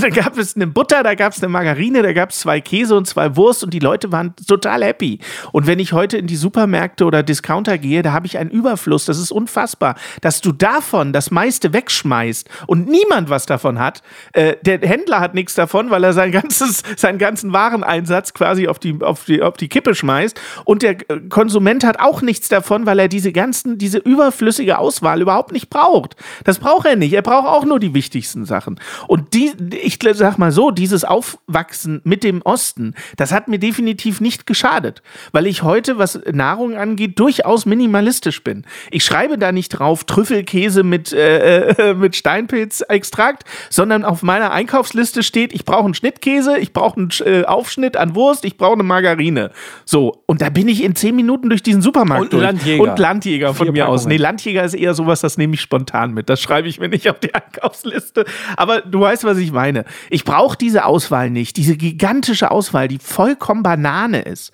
Da 0.10 0.22
gab 0.22 0.38
es 0.38 0.56
eine 0.56 0.66
Butter, 0.66 1.02
da 1.02 1.14
gab 1.14 1.32
es 1.32 1.42
eine 1.42 1.50
Margarine, 1.50 2.02
da 2.02 2.12
gab 2.12 2.30
es 2.30 2.40
zwei 2.40 2.60
Käse 2.60 2.96
und 2.96 3.06
zwei 3.06 3.36
Wurst 3.36 3.62
und 3.62 3.74
die 3.74 3.78
Leute 3.78 4.10
waren 4.12 4.34
total 4.46 4.82
happy. 4.82 5.18
Und 5.52 5.66
wenn 5.66 5.78
ich 5.78 5.92
heute 5.92 6.16
in 6.16 6.26
die 6.26 6.36
Supermärkte 6.36 7.04
oder 7.04 7.22
Discounter 7.22 7.76
gehe, 7.76 8.02
da 8.02 8.12
habe 8.12 8.26
ich 8.26 8.38
einen 8.38 8.50
Überfluss. 8.50 9.04
Das 9.04 9.18
ist 9.18 9.30
unfassbar, 9.30 9.96
dass 10.20 10.40
du 10.40 10.52
davon 10.52 11.12
das 11.12 11.30
meiste 11.30 11.72
wegschmeißt 11.72 12.48
und 12.66 12.88
niemand 12.88 13.28
was 13.28 13.46
davon 13.46 13.78
hat. 13.78 14.02
Äh, 14.32 14.56
der 14.62 14.80
Händler 14.80 15.20
hat 15.20 15.34
nichts 15.34 15.54
davon, 15.54 15.90
weil 15.90 16.02
er 16.02 16.12
sein 16.12 16.32
ganzes, 16.32 16.82
seinen 16.96 17.18
ganzen 17.18 17.52
Wareneinsatz 17.52 18.32
quasi 18.32 18.68
auf 18.68 18.78
die, 18.78 18.96
auf 19.02 19.24
die, 19.24 19.42
auf 19.42 19.56
die 19.56 19.68
Kippe 19.68 19.94
schmeißt. 19.94 20.40
Und 20.64 20.82
der 20.82 20.92
äh, 21.10 21.20
Konsument 21.28 21.84
hat 21.84 22.00
auch 22.00 22.22
nichts 22.22 22.48
davon, 22.48 22.86
weil 22.86 22.98
er 22.98 23.08
diese 23.08 23.32
ganzen, 23.32 23.76
diese 23.76 23.98
überflüssige 23.98 24.78
Auswahl 24.78 25.20
überhaupt 25.20 25.52
nicht 25.52 25.68
braucht. 25.68 26.16
Das 26.44 26.58
braucht 26.58 26.86
er 26.86 26.96
nicht. 26.96 27.12
Er 27.12 27.22
braucht 27.22 27.48
auch 27.48 27.64
nur 27.64 27.78
die 27.80 27.92
wichtigsten 27.92 28.44
Sachen. 28.44 28.80
Und 29.06 29.34
die, 29.34 29.52
ich 29.82 29.89
sag 30.12 30.38
mal 30.38 30.52
so, 30.52 30.70
dieses 30.70 31.04
Aufwachsen 31.04 32.00
mit 32.04 32.24
dem 32.24 32.42
Osten, 32.42 32.94
das 33.16 33.32
hat 33.32 33.48
mir 33.48 33.58
definitiv 33.58 34.20
nicht 34.20 34.46
geschadet, 34.46 35.02
weil 35.32 35.46
ich 35.46 35.62
heute, 35.62 35.98
was 35.98 36.20
Nahrung 36.30 36.76
angeht, 36.76 37.18
durchaus 37.18 37.66
minimalistisch 37.66 38.42
bin. 38.44 38.64
Ich 38.90 39.04
schreibe 39.04 39.38
da 39.38 39.52
nicht 39.52 39.70
drauf 39.70 40.04
Trüffelkäse 40.04 40.82
mit, 40.82 41.12
äh, 41.12 41.70
äh, 41.70 41.94
mit 41.94 42.16
Steinpilzextrakt, 42.16 43.44
sondern 43.68 44.04
auf 44.04 44.22
meiner 44.22 44.52
Einkaufsliste 44.52 45.22
steht, 45.22 45.52
ich 45.52 45.64
brauche 45.64 45.84
einen 45.84 45.94
Schnittkäse, 45.94 46.58
ich 46.58 46.72
brauche 46.72 46.98
einen 46.98 47.10
äh, 47.24 47.44
Aufschnitt 47.44 47.96
an 47.96 48.14
Wurst, 48.14 48.44
ich 48.44 48.56
brauche 48.56 48.74
eine 48.74 48.82
Margarine. 48.82 49.50
So, 49.84 50.22
und 50.26 50.40
da 50.40 50.50
bin 50.50 50.68
ich 50.68 50.82
in 50.82 50.94
zehn 50.94 51.16
Minuten 51.16 51.48
durch 51.48 51.62
diesen 51.62 51.82
Supermarkt 51.82 52.24
Und 52.24 52.32
durch. 52.32 52.42
Landjäger. 52.42 52.82
Und 52.82 52.98
Landjäger 52.98 53.54
von 53.54 53.66
Vier 53.66 53.72
mir 53.72 53.88
aus. 53.88 54.02
Packungen. 54.02 54.16
Nee, 54.16 54.22
Landjäger 54.22 54.64
ist 54.64 54.74
eher 54.74 54.94
sowas, 54.94 55.20
das 55.20 55.38
nehme 55.38 55.54
ich 55.54 55.60
spontan 55.60 56.12
mit. 56.12 56.28
Das 56.28 56.40
schreibe 56.40 56.68
ich 56.68 56.80
mir 56.80 56.88
nicht 56.88 57.08
auf 57.08 57.18
die 57.20 57.34
Einkaufsliste. 57.34 58.24
Aber 58.56 58.80
du 58.80 59.00
weißt, 59.00 59.24
was 59.24 59.38
ich 59.38 59.52
meine. 59.52 59.79
Ich 60.08 60.24
brauche 60.24 60.56
diese 60.56 60.84
Auswahl 60.84 61.30
nicht. 61.30 61.56
Diese 61.56 61.76
gigantische 61.76 62.50
Auswahl, 62.50 62.88
die 62.88 62.98
vollkommen 62.98 63.62
Banane 63.62 64.22
ist. 64.22 64.52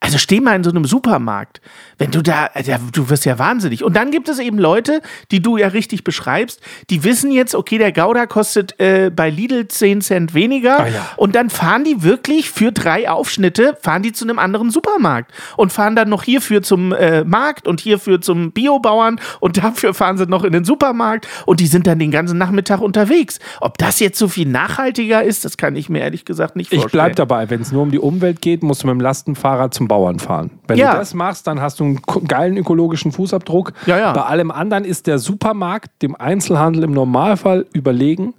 Also 0.00 0.18
steh 0.18 0.40
mal 0.40 0.56
in 0.56 0.64
so 0.64 0.70
einem 0.70 0.84
Supermarkt. 0.84 1.60
Wenn 1.98 2.10
du 2.12 2.22
da, 2.22 2.48
ja, 2.64 2.78
du 2.92 3.10
wirst 3.10 3.24
ja 3.24 3.38
wahnsinnig. 3.38 3.82
Und 3.84 3.94
dann 3.96 4.10
gibt 4.10 4.28
es 4.28 4.38
eben 4.38 4.56
Leute, 4.58 5.02
die 5.30 5.40
du 5.42 5.56
ja 5.56 5.68
richtig 5.68 6.04
beschreibst, 6.04 6.60
die 6.90 7.02
wissen 7.04 7.30
jetzt, 7.32 7.54
okay, 7.56 7.76
der 7.78 7.92
Gouda 7.92 8.26
kostet 8.26 8.78
äh, 8.80 9.10
bei 9.14 9.30
Lidl 9.30 9.66
10 9.68 10.00
Cent 10.00 10.34
weniger. 10.34 10.80
Ah 10.80 10.86
ja. 10.88 11.06
Und 11.16 11.34
dann 11.34 11.50
fahren 11.50 11.82
die 11.84 12.02
wirklich 12.04 12.50
für 12.50 12.70
drei 12.72 13.10
Aufschnitte, 13.10 13.76
fahren 13.82 14.02
die 14.02 14.12
zu 14.12 14.24
einem 14.24 14.38
anderen 14.38 14.70
Supermarkt 14.70 15.32
und 15.56 15.72
fahren 15.72 15.96
dann 15.96 16.08
noch 16.08 16.22
hierfür 16.22 16.62
zum 16.62 16.92
äh, 16.92 17.24
Markt 17.24 17.66
und 17.66 17.80
hierfür 17.80 18.20
zum 18.20 18.52
Biobauern 18.52 19.20
und 19.40 19.56
dafür 19.62 19.92
fahren 19.92 20.18
sie 20.18 20.26
noch 20.26 20.44
in 20.44 20.52
den 20.52 20.64
Supermarkt 20.64 21.26
und 21.46 21.58
die 21.60 21.66
sind 21.66 21.86
dann 21.88 21.98
den 21.98 22.10
ganzen 22.12 22.38
Nachmittag 22.38 22.80
unterwegs. 22.80 23.40
Ob 23.60 23.76
das 23.78 23.98
jetzt 23.98 24.18
so 24.18 24.28
viel 24.28 24.46
nachhaltiger 24.46 25.22
ist, 25.24 25.44
das 25.44 25.56
kann 25.56 25.74
ich 25.74 25.88
mir 25.88 26.00
ehrlich 26.02 26.24
gesagt 26.24 26.54
nicht 26.54 26.72
Ich 26.72 26.80
vorstellen. 26.80 27.02
bleib 27.06 27.16
dabei, 27.16 27.50
wenn 27.50 27.60
es 27.60 27.72
nur 27.72 27.82
um 27.82 27.90
die 27.90 27.98
Umwelt 27.98 28.40
geht, 28.40 28.62
musst 28.62 28.84
du 28.84 28.86
mit 28.86 28.94
dem 28.94 29.00
Lastenfahrrad 29.00 29.74
zum 29.74 29.88
Bauern 29.88 30.20
fahren. 30.20 30.50
Wenn 30.68 30.78
Ja. 30.78 30.92
du 30.92 30.98
das 30.98 31.12
machst, 31.14 31.46
dann 31.46 31.60
hast 31.60 31.80
du 31.80 31.87
einen 31.88 32.26
geilen 32.26 32.56
ökologischen 32.56 33.12
Fußabdruck. 33.12 33.72
Ja, 33.86 33.98
ja. 33.98 34.12
Bei 34.12 34.22
allem 34.22 34.50
anderen 34.50 34.84
ist 34.84 35.06
der 35.06 35.18
Supermarkt 35.18 36.02
dem 36.02 36.14
Einzelhandel 36.14 36.84
im 36.84 36.92
Normalfall 36.92 37.66
überlegen, 37.72 38.34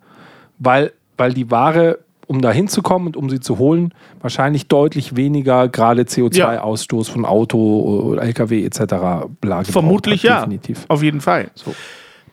weil, 0.58 0.92
weil 1.18 1.34
die 1.34 1.50
Ware, 1.52 2.00
um 2.28 2.42
da 2.42 2.52
hinzukommen 2.52 3.08
und 3.08 3.18
um 3.18 3.30
sie 3.30 3.40
zu 3.40 3.58
holen, 3.58 3.94
wahrscheinlich 4.22 4.68
deutlich 4.68 5.16
weniger 5.16 5.68
gerade 5.68 6.04
CO2-Ausstoß 6.04 7.10
von 7.10 7.26
Auto, 7.26 8.16
LKW 8.16 8.66
etc. 8.66 8.80
Vermutlich 9.72 10.22
braucht 10.22 10.30
ja. 10.30 10.36
hat, 10.36 10.42
Definitiv. 10.44 10.86
Auf 10.88 11.02
jeden 11.02 11.22
Fall. 11.22 11.50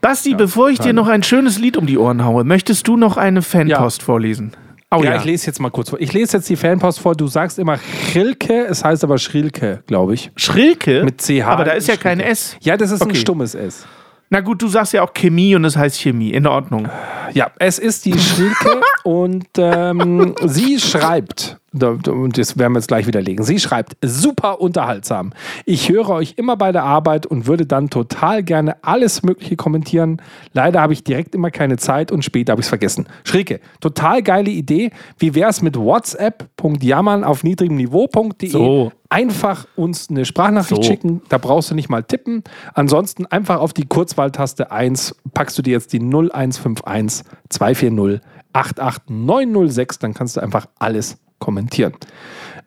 Basti, 0.01 0.35
bevor 0.35 0.69
ich 0.69 0.79
dir 0.79 0.93
noch 0.93 1.09
ein 1.09 1.23
schönes 1.23 1.59
Lied 1.59 1.77
um 1.77 1.87
die 1.87 1.99
Ohren 1.99 2.25
haue, 2.25 2.45
möchtest 2.45 2.87
du 2.87 2.97
noch 2.97 3.17
eine 3.17 3.43
Fanpost 3.43 4.03
vorlesen? 4.03 4.53
Oh 4.91 5.03
ja, 5.03 5.17
ich 5.17 5.25
lese 5.25 5.47
jetzt 5.49 5.59
mal 5.61 5.71
kurz 5.71 5.91
vor. 5.91 6.01
Ich 6.01 6.13
lese 6.13 6.37
jetzt 6.37 6.49
die 6.49 6.55
Fanpost 6.57 7.01
vor. 7.01 7.15
Du 7.17 7.27
sagst 7.27 7.59
immer 7.59 7.77
Chrilke, 8.13 8.67
es 8.67 8.85
heißt 8.85 9.03
aber 9.03 9.19
Schrilke, 9.19 9.83
glaube 9.87 10.15
ich. 10.15 10.31
Schrilke? 10.37 11.03
Mit 11.05 11.21
CH. 11.21 11.43
Aber 11.45 11.65
da 11.65 11.73
ist 11.73 11.89
ja 11.89 11.97
kein 11.97 12.19
Schrilke. 12.19 12.33
S. 12.33 12.57
Ja, 12.61 12.77
das 12.77 12.93
ist 12.93 13.03
ein 13.03 13.11
Okay. 13.11 13.19
stummes 13.19 13.55
S. 13.57 13.85
Na 14.31 14.41
gut, 14.41 14.63
du 14.63 14.69
sagst 14.69 14.93
ja 14.93 15.03
auch 15.03 15.13
Chemie 15.13 15.55
und 15.57 15.65
es 15.65 15.77
heißt 15.77 15.99
Chemie. 16.01 16.31
In 16.31 16.47
Ordnung. 16.47 16.89
Ja, 17.33 17.51
es 17.59 17.79
ist 17.81 18.05
die 18.05 18.17
Schrilke 18.19 18.81
und 19.05 19.47
ähm, 19.57 20.35
sie 20.45 20.79
schreibt, 20.79 21.59
und 21.83 22.39
das 22.39 22.59
werden 22.59 22.73
wir 22.73 22.79
jetzt 22.79 22.89
gleich 22.89 23.07
widerlegen, 23.07 23.45
sie 23.45 23.59
schreibt, 23.59 23.97
super 24.03 24.61
unterhaltsam. 24.61 25.33
Ich 25.65 25.89
höre 25.89 26.11
euch 26.11 26.35
immer 26.37 26.57
bei 26.57 26.73
der 26.73 26.85
Arbeit 26.85 27.27
und 27.27 27.47
würde 27.47 27.67
dann 27.67 27.91
total 27.91 28.43
gerne 28.43 28.83
alles 28.83 29.23
Mögliche 29.23 29.57
kommentieren. 29.57 30.21
Leider 30.53 30.81
habe 30.81 30.93
ich 30.93 31.05
direkt 31.05 31.35
immer 31.35 31.51
keine 31.51 31.77
Zeit 31.77 32.13
und 32.13 32.25
später 32.25 32.53
habe 32.53 32.61
ich 32.61 32.67
es 32.67 32.69
vergessen. 32.69 33.07
Schrilke, 33.25 33.61
total 33.81 34.23
geile 34.23 34.51
Idee. 34.51 34.91
Wie 35.19 35.35
wäre 35.35 35.51
es 35.51 35.63
mit 35.63 35.77
whatsapp.jammern 35.77 37.25
auf 37.25 37.45
niedrigem 37.45 37.77
Niveau.de? 37.77 38.49
So. 38.49 38.93
Einfach 39.09 39.69
uns 39.77 40.11
eine 40.11 40.25
Sprachnachricht 40.25 40.83
So. 40.83 40.89
schicken, 40.89 41.23
da 41.29 41.39
brauchst 41.39 41.71
du 41.71 41.75
nicht 41.77 41.89
mal 41.89 42.03
tippen. 42.03 42.43
Ansonsten 42.75 43.25
einfach 43.27 43.61
auf 43.61 43.73
die 43.73 43.87
Kurzwahltaste 43.87 44.73
1 44.73 45.15
packst 45.33 45.57
du 45.57 45.63
dir 45.63 45.73
jetzt 45.73 45.93
die 45.93 46.01
0151 46.01 47.25
240 47.49 48.21
88906, 48.57 49.99
dann 49.99 50.15
kannst 50.15 50.37
du 50.37 50.41
einfach 50.41 50.67
alles 50.79 51.19
kommentieren. 51.39 51.95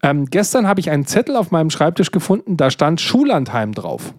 Ähm, 0.02 0.26
gestern 0.26 0.68
habe 0.68 0.80
ich 0.80 0.90
einen 0.90 1.06
Zettel 1.06 1.36
auf 1.36 1.52
meinem 1.52 1.70
Schreibtisch 1.70 2.12
gefunden, 2.12 2.58
da 2.58 2.72
stand 2.72 3.02
Schullandheim 3.02 3.74
drauf. 3.74 4.14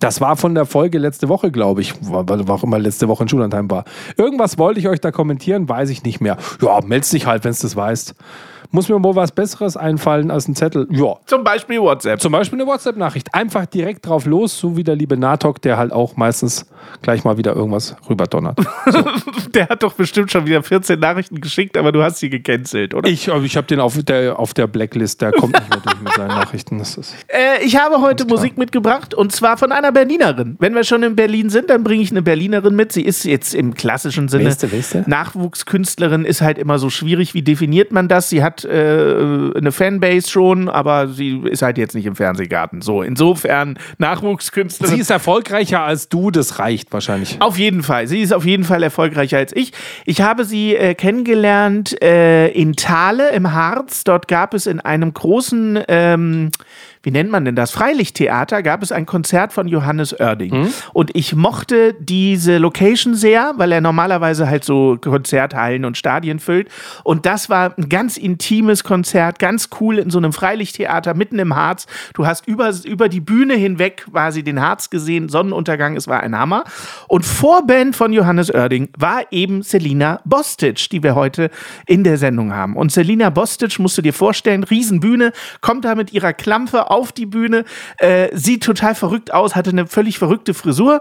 Das 0.00 0.20
war 0.20 0.36
von 0.36 0.54
der 0.54 0.66
Folge 0.66 0.98
letzte 0.98 1.28
Woche, 1.28 1.50
glaube 1.50 1.80
ich, 1.80 1.94
weil 2.00 2.50
auch 2.50 2.64
immer 2.64 2.78
letzte 2.78 3.08
Woche 3.08 3.22
in 3.22 3.28
Schullandheim 3.28 3.70
war. 3.70 3.84
Irgendwas 4.16 4.58
wollte 4.58 4.80
ich 4.80 4.88
euch 4.88 5.00
da 5.00 5.10
kommentieren, 5.10 5.68
weiß 5.68 5.88
ich 5.90 6.02
nicht 6.02 6.20
mehr. 6.20 6.36
Ja, 6.60 6.80
meld's 6.84 7.10
dich 7.10 7.26
halt, 7.26 7.44
wenn 7.44 7.52
du 7.52 7.58
das 7.60 7.76
weißt. 7.76 8.14
Muss 8.70 8.88
mir 8.88 9.02
wohl 9.02 9.14
was 9.16 9.32
Besseres 9.32 9.76
einfallen 9.76 10.30
als 10.30 10.48
ein 10.48 10.54
Zettel. 10.54 10.86
Ja, 10.90 11.16
Zum 11.26 11.44
Beispiel 11.44 11.80
WhatsApp. 11.80 12.20
zum 12.20 12.32
Beispiel 12.32 12.60
eine 12.60 12.68
WhatsApp-Nachricht. 12.68 13.34
Einfach 13.34 13.66
direkt 13.66 14.06
drauf 14.06 14.26
los, 14.26 14.58
so 14.58 14.76
wie 14.76 14.84
der 14.84 14.96
liebe 14.96 15.16
Natok, 15.16 15.60
der 15.62 15.76
halt 15.78 15.92
auch 15.92 16.16
meistens 16.16 16.66
gleich 17.02 17.24
mal 17.24 17.36
wieder 17.38 17.54
irgendwas 17.54 17.96
rüberdonnert. 18.08 18.58
Der 19.54 19.68
hat 19.68 19.82
doch 19.82 19.92
bestimmt 19.94 20.30
schon 20.32 20.46
wieder 20.46 20.62
14 20.62 20.98
Nachrichten 20.98 21.40
geschickt, 21.40 21.76
aber 21.78 21.92
du 21.92 22.02
hast 22.02 22.18
sie 22.18 22.28
gecancelt, 22.28 22.92
oder? 22.92 23.08
Ich, 23.08 23.28
ich 23.28 23.56
habe 23.56 23.66
den 23.66 23.80
auf 23.80 23.96
der, 24.02 24.38
auf 24.38 24.52
der 24.52 24.66
Blacklist, 24.66 25.22
der 25.22 25.32
kommt 25.32 25.54
nicht 25.54 25.70
mehr 25.70 25.78
durch 25.78 26.00
mit 26.00 26.12
seinen 26.14 26.28
Nachrichten. 26.28 26.78
Das 26.78 26.96
ist 26.96 27.14
Äh, 27.28 27.64
ich 27.64 27.76
habe 27.78 28.00
heute 28.00 28.26
Musik 28.26 28.58
mitgebracht 28.58 29.14
und 29.14 29.32
zwar 29.32 29.56
von 29.56 29.72
einer 29.72 29.92
Berlinerin. 29.92 30.56
Wenn 30.58 30.74
wir 30.74 30.84
schon 30.84 31.02
in 31.02 31.16
Berlin 31.16 31.50
sind, 31.50 31.70
dann 31.70 31.84
bringe 31.84 32.02
ich 32.02 32.10
eine 32.10 32.22
Berlinerin 32.22 32.74
mit. 32.74 32.92
Sie 32.92 33.02
ist 33.02 33.24
jetzt 33.24 33.54
im 33.54 33.74
klassischen 33.74 34.28
Sinne 34.28 34.54
der, 34.54 34.72
wer 34.72 34.78
ist 34.78 34.94
der? 34.94 35.08
Nachwuchskünstlerin, 35.08 36.24
ist 36.24 36.40
halt 36.42 36.58
immer 36.58 36.78
so 36.78 36.90
schwierig. 36.90 37.34
Wie 37.34 37.42
definiert 37.42 37.92
man 37.92 38.08
das? 38.08 38.28
Sie 38.28 38.42
hat 38.42 38.53
äh, 38.62 39.50
eine 39.56 39.72
Fanbase 39.72 40.30
schon, 40.30 40.68
aber 40.68 41.08
sie 41.08 41.42
ist 41.50 41.62
halt 41.62 41.78
jetzt 41.78 41.94
nicht 41.94 42.06
im 42.06 42.14
Fernsehgarten. 42.14 42.82
So, 42.82 43.02
insofern 43.02 43.78
Nachwuchskünstlerin. 43.98 44.94
Sie 44.94 45.00
ist 45.00 45.10
erfolgreicher 45.10 45.80
als 45.80 46.08
du, 46.08 46.30
das 46.30 46.58
reicht 46.58 46.92
wahrscheinlich. 46.92 47.36
Auf 47.40 47.58
jeden 47.58 47.82
Fall. 47.82 48.06
Sie 48.06 48.20
ist 48.20 48.32
auf 48.32 48.44
jeden 48.44 48.64
Fall 48.64 48.82
erfolgreicher 48.82 49.38
als 49.38 49.54
ich. 49.56 49.72
Ich 50.04 50.20
habe 50.20 50.44
sie 50.44 50.76
äh, 50.76 50.94
kennengelernt 50.94 52.00
äh, 52.02 52.48
in 52.48 52.74
Thale 52.76 53.30
im 53.30 53.52
Harz. 53.52 54.04
Dort 54.04 54.28
gab 54.28 54.54
es 54.54 54.66
in 54.66 54.80
einem 54.80 55.12
großen, 55.12 55.80
ähm, 55.88 56.50
wie 57.04 57.10
nennt 57.10 57.30
man 57.30 57.44
denn 57.44 57.54
das? 57.54 57.70
Freilichttheater 57.70 58.62
gab 58.62 58.82
es 58.82 58.90
ein 58.90 59.06
Konzert 59.06 59.52
von 59.52 59.68
Johannes 59.68 60.18
Oerding. 60.18 60.52
Und 60.92 61.10
ich 61.14 61.34
mochte 61.34 61.94
diese 62.00 62.58
Location 62.58 63.14
sehr, 63.14 63.52
weil 63.56 63.72
er 63.72 63.80
normalerweise 63.80 64.48
halt 64.48 64.64
so 64.64 64.96
Konzerthallen 65.00 65.84
und 65.84 65.98
Stadien 65.98 66.38
füllt. 66.38 66.68
Und 67.02 67.26
das 67.26 67.50
war 67.50 67.74
ein 67.76 67.88
ganz 67.88 68.16
intimes 68.16 68.84
Konzert, 68.84 69.38
ganz 69.38 69.68
cool 69.80 69.98
in 69.98 70.10
so 70.10 70.18
einem 70.18 70.32
Freilichttheater 70.32 71.14
mitten 71.14 71.38
im 71.38 71.54
Harz. 71.54 71.86
Du 72.14 72.26
hast 72.26 72.48
über, 72.48 72.72
über 72.84 73.08
die 73.10 73.20
Bühne 73.20 73.54
hinweg 73.54 74.06
quasi 74.10 74.42
den 74.42 74.60
Harz 74.60 74.88
gesehen, 74.88 75.28
Sonnenuntergang, 75.28 75.96
es 75.96 76.08
war 76.08 76.20
ein 76.20 76.36
Hammer. 76.38 76.64
Und 77.08 77.24
Vorband 77.24 77.94
von 77.94 78.12
Johannes 78.12 78.50
Oerding 78.50 78.88
war 78.96 79.22
eben 79.30 79.62
Selina 79.62 80.20
Bostic, 80.24 80.88
die 80.90 81.02
wir 81.02 81.14
heute 81.14 81.50
in 81.86 82.02
der 82.02 82.16
Sendung 82.16 82.54
haben. 82.54 82.76
Und 82.76 82.92
Selina 82.92 83.28
Bostic, 83.30 83.78
musst 83.78 83.98
du 83.98 84.02
dir 84.02 84.14
vorstellen, 84.14 84.64
Riesenbühne, 84.64 85.32
kommt 85.60 85.84
da 85.84 85.94
mit 85.94 86.12
ihrer 86.12 86.32
Klampe 86.32 86.90
auf 86.94 87.12
die 87.12 87.26
Bühne, 87.26 87.64
äh, 87.98 88.28
sieht 88.32 88.62
total 88.62 88.94
verrückt 88.94 89.32
aus, 89.34 89.54
hatte 89.54 89.70
eine 89.70 89.86
völlig 89.86 90.18
verrückte 90.18 90.54
Frisur 90.54 91.00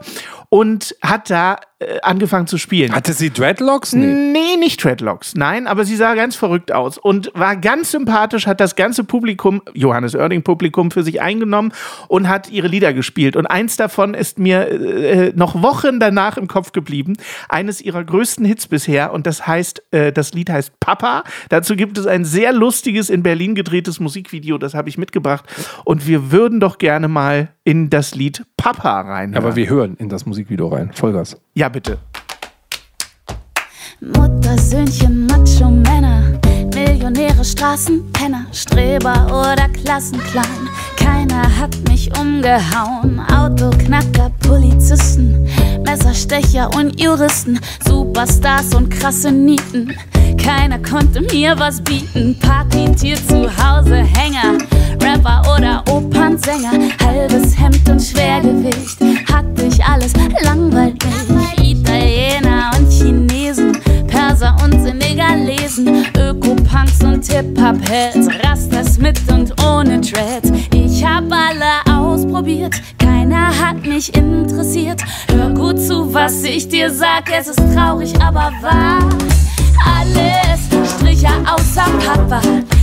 und 0.50 0.96
hat 1.02 1.30
da 1.30 1.58
angefangen 2.02 2.48
zu 2.48 2.58
spielen. 2.58 2.94
Hatte 2.94 3.14
sie 3.14 3.30
Dreadlocks? 3.30 3.94
Nee. 3.94 4.06
Nee, 4.06 4.58
nicht 4.58 4.84
Dreadlocks. 4.84 5.36
Nein, 5.36 5.68
aber 5.68 5.86
sie 5.86 5.96
sah 5.96 6.16
ganz 6.16 6.36
verrückt 6.36 6.72
aus 6.72 6.98
und 6.98 7.32
war 7.34 7.56
ganz 7.56 7.92
sympathisch, 7.92 8.48
hat 8.48 8.60
das 8.60 8.76
ganze 8.76 9.04
Publikum, 9.04 9.62
Johannes 9.74 10.16
Oerding-Publikum, 10.16 10.92
für 10.92 11.04
sich 11.04 11.22
eingenommen 11.22 11.74
und 12.08 12.28
hat 12.28 12.50
ihre 12.50 12.68
Lieder 12.68 12.94
gespielt. 12.94 13.36
Und 13.36 13.46
eins 13.48 13.78
davon 13.78 14.14
ist 14.14 14.40
mir 14.40 14.70
äh, 14.70 15.34
noch 15.36 15.62
Wochen 15.62 16.00
danach 16.00 16.38
im 16.38 16.48
Kopf 16.48 16.72
geblieben. 16.72 17.14
Eines 17.50 17.82
ihrer 17.82 18.04
größten 18.04 18.46
Hits 18.46 18.68
bisher 18.68 19.14
und 19.14 19.28
das 19.28 19.46
heißt, 19.46 19.84
äh, 19.92 20.12
das 20.12 20.34
Lied 20.34 20.50
heißt 20.50 20.80
Papa. 20.80 21.24
Dazu 21.50 21.76
gibt 21.76 21.98
es 21.98 22.08
ein 22.08 22.26
sehr 22.26 22.54
lustiges, 22.54 23.10
in 23.10 23.24
Berlin 23.24 23.56
gedrehtes 23.56 24.00
Musikvideo, 24.00 24.58
das 24.58 24.74
habe 24.74 24.90
ich 24.90 24.98
mitgebracht. 24.98 25.46
Und 25.86 26.08
wir 26.08 26.32
würden 26.32 26.60
doch 26.60 26.78
gerne 26.78 27.08
mal 27.08 27.50
in 27.64 27.90
das 27.90 28.16
Lied 28.16 28.46
Papa 28.58 29.02
rein. 29.02 29.36
Aber 29.36 29.56
wir 29.56 29.70
hören 29.70 29.96
in 29.98 30.10
das 30.10 30.26
Musikvideo 30.26 30.68
rein. 30.68 30.92
Vollgas. 30.94 31.38
ja, 31.54 31.70
bitte. 31.70 32.00
Mutter, 34.00 34.58
Söhnchen, 34.58 35.28
Macho-Männer, 35.28 36.40
Millionäre, 36.74 37.44
Straßenpenner, 37.44 38.48
Streber 38.52 39.28
oder 39.28 39.70
Klassenclown. 39.70 40.68
Keiner 41.04 41.44
hat 41.60 41.76
mich 41.90 42.10
umgehauen. 42.18 43.20
Autoknacker, 43.20 44.32
Polizisten, 44.48 45.48
Messerstecher 45.84 46.70
und 46.76 47.00
Juristen, 47.00 47.60
Superstars 47.86 48.74
und 48.74 48.90
krasse 48.90 49.32
Nieten. 49.32 49.94
Keiner 50.42 50.80
konnte 50.80 51.22
mir 51.22 51.58
was 51.58 51.82
bieten. 51.82 52.38
Partytier 52.40 53.16
zu 53.16 53.50
Hause, 53.58 53.96
Hänger, 53.96 54.58
Rapper 55.02 55.42
oder 55.56 55.84
Opernsänger, 55.90 56.72
halbes 57.04 57.58
Hemd 57.60 57.88
und 57.90 58.02
Schwergewicht. 58.02 59.00
Hatte 59.32 59.64
ich 59.64 59.84
alles, 59.84 60.14
langweilig. 60.44 60.96
Italiener 61.62 62.72
und 62.78 62.92
Chinesen, 62.92 63.33
Perser 64.34 64.56
und 64.64 64.82
Senegalesen. 64.82 66.08
und 67.06 67.24
Hip-Hop-Hits, 67.32 68.28
Rastas 68.44 68.98
mit 68.98 69.20
und 69.32 69.54
ohne 69.64 70.02
Dreads. 70.02 70.52
Ich 70.74 71.06
hab 71.06 71.26
alle 71.32 72.00
ausprobiert, 72.00 72.74
keiner 72.98 73.50
hat 73.50 73.86
mich 73.86 74.16
interessiert. 74.16 75.02
Hör 75.32 75.52
gut 75.52 75.80
zu, 75.80 76.12
was 76.12 76.44
ich 76.44 76.68
dir 76.68 76.90
sag, 76.90 77.32
es 77.32 77.48
ist 77.48 77.62
traurig, 77.76 78.12
aber 78.20 78.52
wahr. 78.62 79.08
Alles 79.86 80.94
Striche 80.96 81.30
außer 81.46 81.86
Papa. 82.04 82.42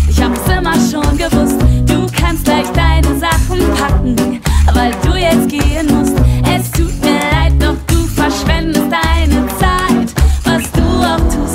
Ich 0.09 0.23
hab's 0.23 0.41
immer 0.47 0.75
schon 0.75 1.19
gewusst, 1.19 1.61
du 1.85 2.07
kannst 2.17 2.45
gleich 2.45 2.71
deine 2.75 3.19
Sachen 3.19 3.59
packen, 3.75 4.41
weil 4.73 4.93
du 5.03 5.19
jetzt 5.19 5.49
gehen 5.49 5.89
musst. 5.99 6.17
Es 6.45 6.71
tut 6.71 7.01
mir 7.03 7.19
leid, 7.33 7.55
doch 7.59 7.77
du 7.89 8.07
verschwendest 8.07 8.87
deine 8.89 9.10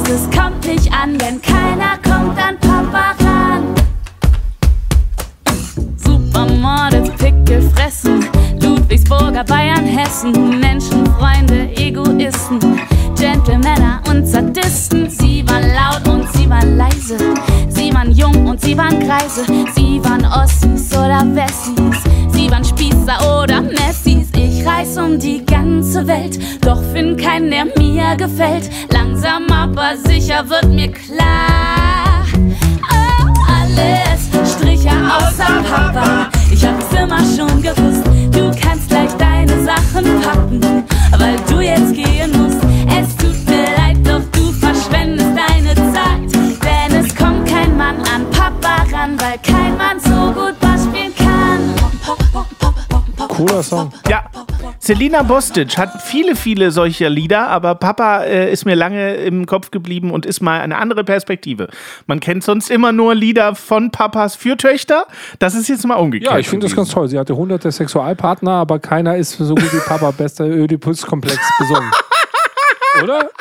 es 0.10 0.30
kommt 0.30 0.66
nicht 0.66 0.92
an, 0.94 1.20
wenn 1.20 1.42
keiner 1.42 1.98
kommt 2.04 2.38
an 2.38 2.58
Papa 2.60 3.16
ran. 3.24 3.64
Supermodels, 5.98 7.10
Pickel 7.18 7.62
fressen, 7.72 8.26
Ludwigsburger, 8.62 9.44
Bayern, 9.44 9.86
Hessen, 9.86 10.60
Menschenfreunde, 10.60 11.70
Egoisten, 11.76 12.60
Gentlemänner 13.18 14.02
und 14.10 14.26
Sadisten. 14.26 15.10
Sie 15.10 15.44
waren 15.48 15.64
laut 15.74 16.08
und 16.08 16.32
sie 16.34 16.50
waren 16.50 16.78
leise, 16.78 17.18
sie 17.70 17.94
waren 17.94 18.12
jung 18.12 18.46
und 18.48 18.62
sie 18.62 18.78
waren 18.78 19.00
greise, 19.00 19.46
sie 19.76 20.04
waren 20.04 20.26
Ossis 20.26 20.92
oder 20.94 21.24
Wessis, 21.36 22.04
sie 22.32 22.50
waren 22.52 22.64
Spießer 22.64 23.42
oder 23.42 23.62
Messis. 23.62 24.25
Ich 24.66 24.72
reis 24.72 24.98
um 24.98 25.20
die 25.20 25.46
ganze 25.46 26.08
Welt, 26.08 26.40
doch 26.66 26.82
find 26.92 27.22
keinen, 27.22 27.52
der 27.52 27.66
mir 27.78 28.16
gefällt. 28.16 28.68
Langsam 28.92 29.46
aber 29.52 29.96
sicher 29.96 30.44
wird 30.50 30.66
mir 30.70 30.92
klar. 30.92 32.26
Oh, 32.92 33.34
alles 33.48 34.52
Striche 34.52 34.90
außer 34.90 35.62
Papa. 35.70 36.30
Ich 36.52 36.66
hab's 36.66 36.92
immer 36.94 37.20
schon 37.20 37.62
gewusst, 37.62 38.08
du 38.32 38.52
kannst 38.60 38.90
gleich 38.90 39.12
deine 39.20 39.64
Sachen 39.64 40.20
packen, 40.22 40.84
weil 41.20 41.36
du 41.48 41.60
jetzt 41.60 41.94
gehen 41.94 42.32
musst. 42.32 42.64
Es 42.90 43.16
tut 43.18 43.48
mir 43.48 43.68
leid, 43.78 43.98
doch 44.04 44.24
du 44.32 44.52
verschwendest 44.52 45.30
deine 45.30 45.76
Zeit. 45.94 46.34
Denn 46.34 47.06
es 47.06 47.16
kommt 47.16 47.48
kein 47.48 47.78
Mann 47.78 47.98
an 47.98 48.26
Papa 48.32 48.84
ran, 48.92 49.16
weil 49.20 49.38
kein 49.44 49.78
Mann 49.78 50.00
so 50.00 50.34
gut 50.34 50.60
Bass 50.60 50.86
spielen 50.86 51.14
kann. 51.16 51.26
Cooler 53.28 53.62
Song. 53.62 53.92
Ja, 54.08 54.24
Selina 54.86 55.24
Bostic 55.24 55.80
hat 55.80 56.04
viele, 56.04 56.36
viele 56.36 56.70
solcher 56.70 57.10
Lieder, 57.10 57.48
aber 57.48 57.74
Papa 57.74 58.20
äh, 58.20 58.52
ist 58.52 58.66
mir 58.66 58.76
lange 58.76 59.16
im 59.16 59.48
Kopf 59.48 59.72
geblieben 59.72 60.12
und 60.12 60.28
ist 60.28 60.42
mal 60.42 60.62
eine 60.62 60.78
andere 60.78 61.04
Perspektive. 61.04 61.70
Man 62.06 62.20
kennt 62.20 62.44
sonst 62.44 62.70
immer 62.70 62.92
nur 62.92 63.16
Lieder 63.16 63.56
von 63.56 63.90
Papas 63.90 64.36
für 64.36 64.58
Töchter. 64.58 65.08
Das 65.40 65.56
ist 65.56 65.70
jetzt 65.70 65.88
mal 65.88 65.96
umgekehrt. 65.96 66.32
Ja, 66.32 66.38
ich 66.38 66.48
finde 66.48 66.68
das 66.68 66.76
ganz 66.76 66.90
toll. 66.90 67.08
Sie 67.08 67.18
hatte 67.18 67.36
hunderte 67.36 67.72
Sexualpartner, 67.72 68.52
aber 68.52 68.78
keiner 68.78 69.18
ist 69.18 69.32
so 69.32 69.56
gut 69.56 69.74
wie 69.74 69.80
Papa 69.80 70.12
bester 70.12 70.46
Ödipus-Komplex 70.46 71.40
besungen. 71.58 71.92
Oder? 73.04 73.32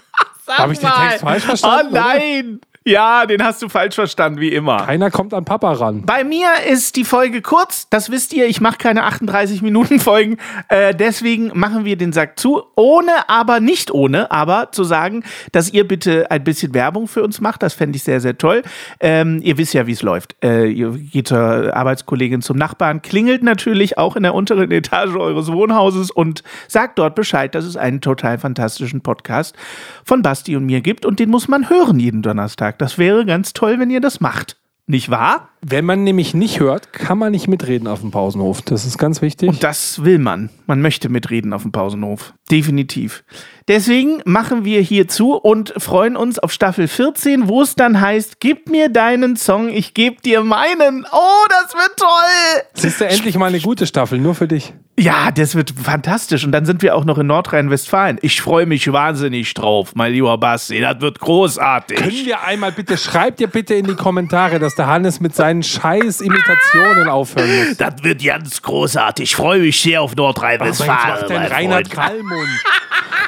Habe 0.48 0.72
ich 0.72 0.78
den 0.78 0.88
Text 0.88 1.20
falsch 1.20 1.44
verstanden? 1.44 1.88
Oh 1.92 1.94
nein! 1.94 2.60
Ja, 2.86 3.24
den 3.24 3.42
hast 3.42 3.62
du 3.62 3.70
falsch 3.70 3.94
verstanden, 3.94 4.40
wie 4.40 4.50
immer. 4.50 4.76
Keiner 4.84 5.10
kommt 5.10 5.32
an 5.32 5.46
Papa 5.46 5.72
ran. 5.72 6.02
Bei 6.04 6.22
mir 6.22 6.48
ist 6.70 6.96
die 6.96 7.04
Folge 7.04 7.40
kurz, 7.40 7.88
das 7.88 8.10
wisst 8.10 8.34
ihr, 8.34 8.46
ich 8.46 8.60
mache 8.60 8.76
keine 8.76 9.04
38 9.04 9.62
Minuten 9.62 10.00
Folgen, 10.00 10.36
äh, 10.68 10.94
deswegen 10.94 11.50
machen 11.54 11.86
wir 11.86 11.96
den 11.96 12.12
Sack 12.12 12.38
zu, 12.38 12.62
ohne 12.76 13.26
aber 13.30 13.60
nicht 13.60 13.90
ohne, 13.90 14.30
aber 14.30 14.70
zu 14.72 14.84
sagen, 14.84 15.24
dass 15.50 15.72
ihr 15.72 15.88
bitte 15.88 16.30
ein 16.30 16.44
bisschen 16.44 16.74
Werbung 16.74 17.08
für 17.08 17.22
uns 17.22 17.40
macht, 17.40 17.62
das 17.62 17.72
fände 17.72 17.96
ich 17.96 18.02
sehr, 18.02 18.20
sehr 18.20 18.36
toll. 18.36 18.62
Ähm, 19.00 19.40
ihr 19.42 19.56
wisst 19.56 19.72
ja, 19.72 19.86
wie 19.86 19.92
es 19.92 20.02
läuft. 20.02 20.36
Äh, 20.44 20.66
ihr 20.66 20.90
geht 20.90 21.28
zur 21.28 21.74
Arbeitskollegin 21.74 22.42
zum 22.42 22.58
Nachbarn, 22.58 23.00
klingelt 23.00 23.42
natürlich 23.42 23.96
auch 23.96 24.14
in 24.14 24.24
der 24.24 24.34
unteren 24.34 24.70
Etage 24.70 25.16
eures 25.16 25.50
Wohnhauses 25.50 26.10
und 26.10 26.42
sagt 26.68 26.98
dort 26.98 27.14
Bescheid, 27.14 27.54
dass 27.54 27.64
es 27.64 27.78
einen 27.78 28.02
total 28.02 28.36
fantastischen 28.36 29.00
Podcast 29.00 29.56
von 30.04 30.20
Basti 30.20 30.54
und 30.54 30.66
mir 30.66 30.82
gibt 30.82 31.06
und 31.06 31.18
den 31.18 31.30
muss 31.30 31.48
man 31.48 31.70
hören 31.70 31.98
jeden 31.98 32.20
Donnerstag. 32.20 32.73
Das 32.78 32.98
wäre 32.98 33.24
ganz 33.24 33.52
toll, 33.52 33.78
wenn 33.78 33.90
ihr 33.90 34.00
das 34.00 34.20
macht. 34.20 34.56
Nicht 34.86 35.10
wahr? 35.10 35.48
Wenn 35.66 35.86
man 35.86 36.04
nämlich 36.04 36.34
nicht 36.34 36.60
hört, 36.60 36.92
kann 36.92 37.16
man 37.16 37.32
nicht 37.32 37.48
mitreden 37.48 37.88
auf 37.88 38.00
dem 38.00 38.10
Pausenhof. 38.10 38.60
Das 38.60 38.84
ist 38.84 38.98
ganz 38.98 39.22
wichtig. 39.22 39.48
Und 39.48 39.62
das 39.62 40.04
will 40.04 40.18
man. 40.18 40.50
Man 40.66 40.82
möchte 40.82 41.08
mitreden 41.08 41.54
auf 41.54 41.62
dem 41.62 41.72
Pausenhof. 41.72 42.34
Definitiv. 42.50 43.24
Deswegen 43.66 44.20
machen 44.26 44.66
wir 44.66 44.82
hier 44.82 45.08
zu 45.08 45.32
und 45.32 45.72
freuen 45.78 46.16
uns 46.16 46.38
auf 46.38 46.52
Staffel 46.52 46.86
14, 46.86 47.48
wo 47.48 47.62
es 47.62 47.76
dann 47.76 47.98
heißt, 47.98 48.38
gib 48.38 48.68
mir 48.68 48.90
deinen 48.90 49.36
Song, 49.36 49.70
ich 49.70 49.94
geb 49.94 50.20
dir 50.20 50.44
meinen. 50.44 51.06
Oh, 51.10 51.46
das 51.48 51.72
wird 51.72 51.96
toll. 51.96 52.62
Siehst 52.74 53.00
du 53.00 53.06
endlich 53.06 53.38
mal 53.38 53.46
eine 53.46 53.60
gute 53.60 53.86
Staffel, 53.86 54.18
nur 54.18 54.34
für 54.34 54.46
dich. 54.46 54.74
Ja, 54.98 55.30
das 55.32 55.54
wird 55.56 55.72
fantastisch. 55.72 56.44
Und 56.44 56.52
dann 56.52 56.66
sind 56.66 56.82
wir 56.82 56.94
auch 56.94 57.04
noch 57.04 57.18
in 57.18 57.26
Nordrhein-Westfalen. 57.26 58.18
Ich 58.20 58.40
freue 58.42 58.66
mich 58.66 58.92
wahnsinnig 58.92 59.52
drauf, 59.54 59.92
mein 59.94 60.12
lieber 60.12 60.36
Basti. 60.38 60.78
Das 60.80 61.00
wird 61.00 61.18
großartig. 61.18 61.96
Können 61.96 62.26
wir 62.26 62.42
einmal 62.42 62.70
bitte, 62.70 62.96
schreibt 62.96 63.40
ihr 63.40 63.48
bitte 63.48 63.74
in 63.74 63.86
die 63.86 63.94
Kommentare, 63.94 64.58
dass 64.58 64.74
der 64.76 64.86
Hannes 64.86 65.20
mit 65.20 65.34
seinen 65.34 65.53
scheiß 65.62 66.20
Imitationen 66.20 67.08
aufhören 67.08 67.68
muss. 67.68 67.76
das 67.76 68.02
wird 68.02 68.24
ganz 68.24 68.62
großartig. 68.62 69.30
Ich 69.30 69.36
freue 69.36 69.60
mich 69.60 69.80
sehr 69.80 70.02
auf 70.02 70.14
Nordrhein-Westfalen. 70.14 71.20
macht 71.20 71.30
denn 71.30 71.42
Reinhard. 71.42 71.90
Kallmund? 71.90 72.48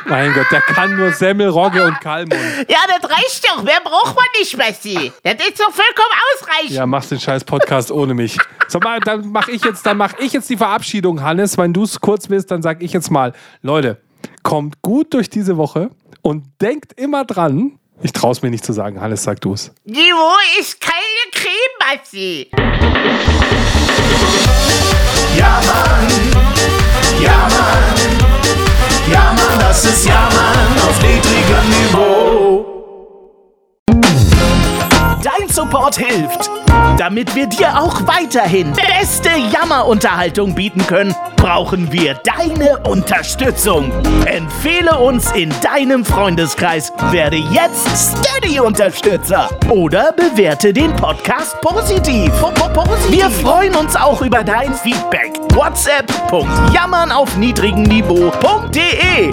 mein 0.07 0.33
Gott, 0.33 0.47
der 0.51 0.61
kann 0.61 0.97
nur 0.97 1.13
Semmel, 1.13 1.49
Rogge 1.49 1.85
und 1.85 2.01
Kallmund. 2.01 2.41
Ja, 2.69 2.79
das 2.87 3.11
reicht 3.11 3.47
doch. 3.49 3.63
Mehr 3.63 3.81
braucht 3.83 4.15
man 4.15 4.25
nicht, 4.39 4.57
Messi. 4.57 5.13
Das 5.23 5.35
ist 5.35 5.61
doch 5.61 5.73
vollkommen 5.73 6.15
ausreichend. 6.35 6.71
Ja, 6.71 6.87
machst 6.87 7.11
den 7.11 7.21
scheiß 7.21 7.45
Podcast 7.45 7.91
ohne 7.91 8.15
mich. 8.15 8.37
So, 8.69 8.79
mal, 8.79 9.01
dann 9.01 9.31
mache 9.31 9.53
ich 9.53 9.65
jetzt, 9.65 9.85
dann 9.87 9.97
mache 9.97 10.17
ich 10.21 10.33
jetzt 10.33 10.49
die 10.51 10.57
Verabschiedung, 10.57 11.23
Hannes. 11.23 11.57
Wenn 11.59 11.73
du 11.73 11.85
es 11.85 12.01
kurz 12.01 12.29
willst, 12.29 12.51
dann 12.51 12.63
sag 12.63 12.83
ich 12.83 12.93
jetzt 12.93 13.11
mal, 13.11 13.33
Leute, 13.63 14.01
kommt 14.43 14.83
gut 14.83 15.15
durch 15.15 15.31
diese 15.31 15.57
Woche 15.57 15.91
und 16.23 16.45
denkt 16.61 16.93
immer 16.99 17.25
dran. 17.25 17.79
Ich 18.03 18.13
traue 18.13 18.33
es 18.33 18.43
mir 18.43 18.51
nicht 18.51 18.65
zu 18.65 18.73
sagen, 18.73 19.01
Hannes, 19.01 19.23
sag 19.23 19.41
du 19.41 19.55
es. 19.55 19.73
Niveau 19.85 20.35
ist 20.61 20.81
keine 20.81 20.93
Creme, 21.33 21.77
Messi. 21.81 22.51
Ja, 25.37 25.61
Mann. 25.65 26.07
Ja, 27.23 27.49
Mann. 27.49 27.95
Ja, 29.11 29.35
Mann, 29.35 29.59
das 29.61 29.85
ist 29.85 30.07
Ja, 30.07 30.29
Mann 30.35 30.89
auf 30.89 31.01
niedrigem 31.03 31.71
Niveau. 31.71 32.67
Dein 35.23 35.49
Support 35.49 35.97
hilft. 35.97 36.51
Damit 36.99 37.35
wir 37.35 37.47
dir 37.47 37.79
auch 37.79 38.07
weiterhin 38.07 38.73
beste 38.73 39.31
Jammerunterhaltung 39.53 40.55
bieten 40.55 40.87
können, 40.87 41.15
brauchen 41.37 41.93
wir 41.93 42.15
deine 42.25 42.79
Unterstützung. 42.89 43.93
Empfehle 44.25 44.99
uns 44.99 45.31
in 45.33 45.53
deinem 45.63 46.05
Freundeskreis, 46.05 46.93
werde 47.11 47.37
jetzt 47.37 47.87
Steady-Unterstützer 48.21 49.51
oder 49.71 50.13
bewerte 50.13 50.73
den 50.73 50.95
Podcast 50.97 51.61
positiv. 51.61 52.33
Po- 52.41 52.51
po- 52.51 52.69
positiv. 52.69 53.11
Wir 53.11 53.31
freuen 53.31 53.75
uns 53.77 53.95
auch 53.97 54.23
über 54.23 54.43
dein 54.43 54.75
Feedback. 54.75 55.33
WhatsApp.jammern 55.55 57.13
auf 57.13 57.37
niedrigem 57.37 57.83
Niveau.de. 57.85 59.33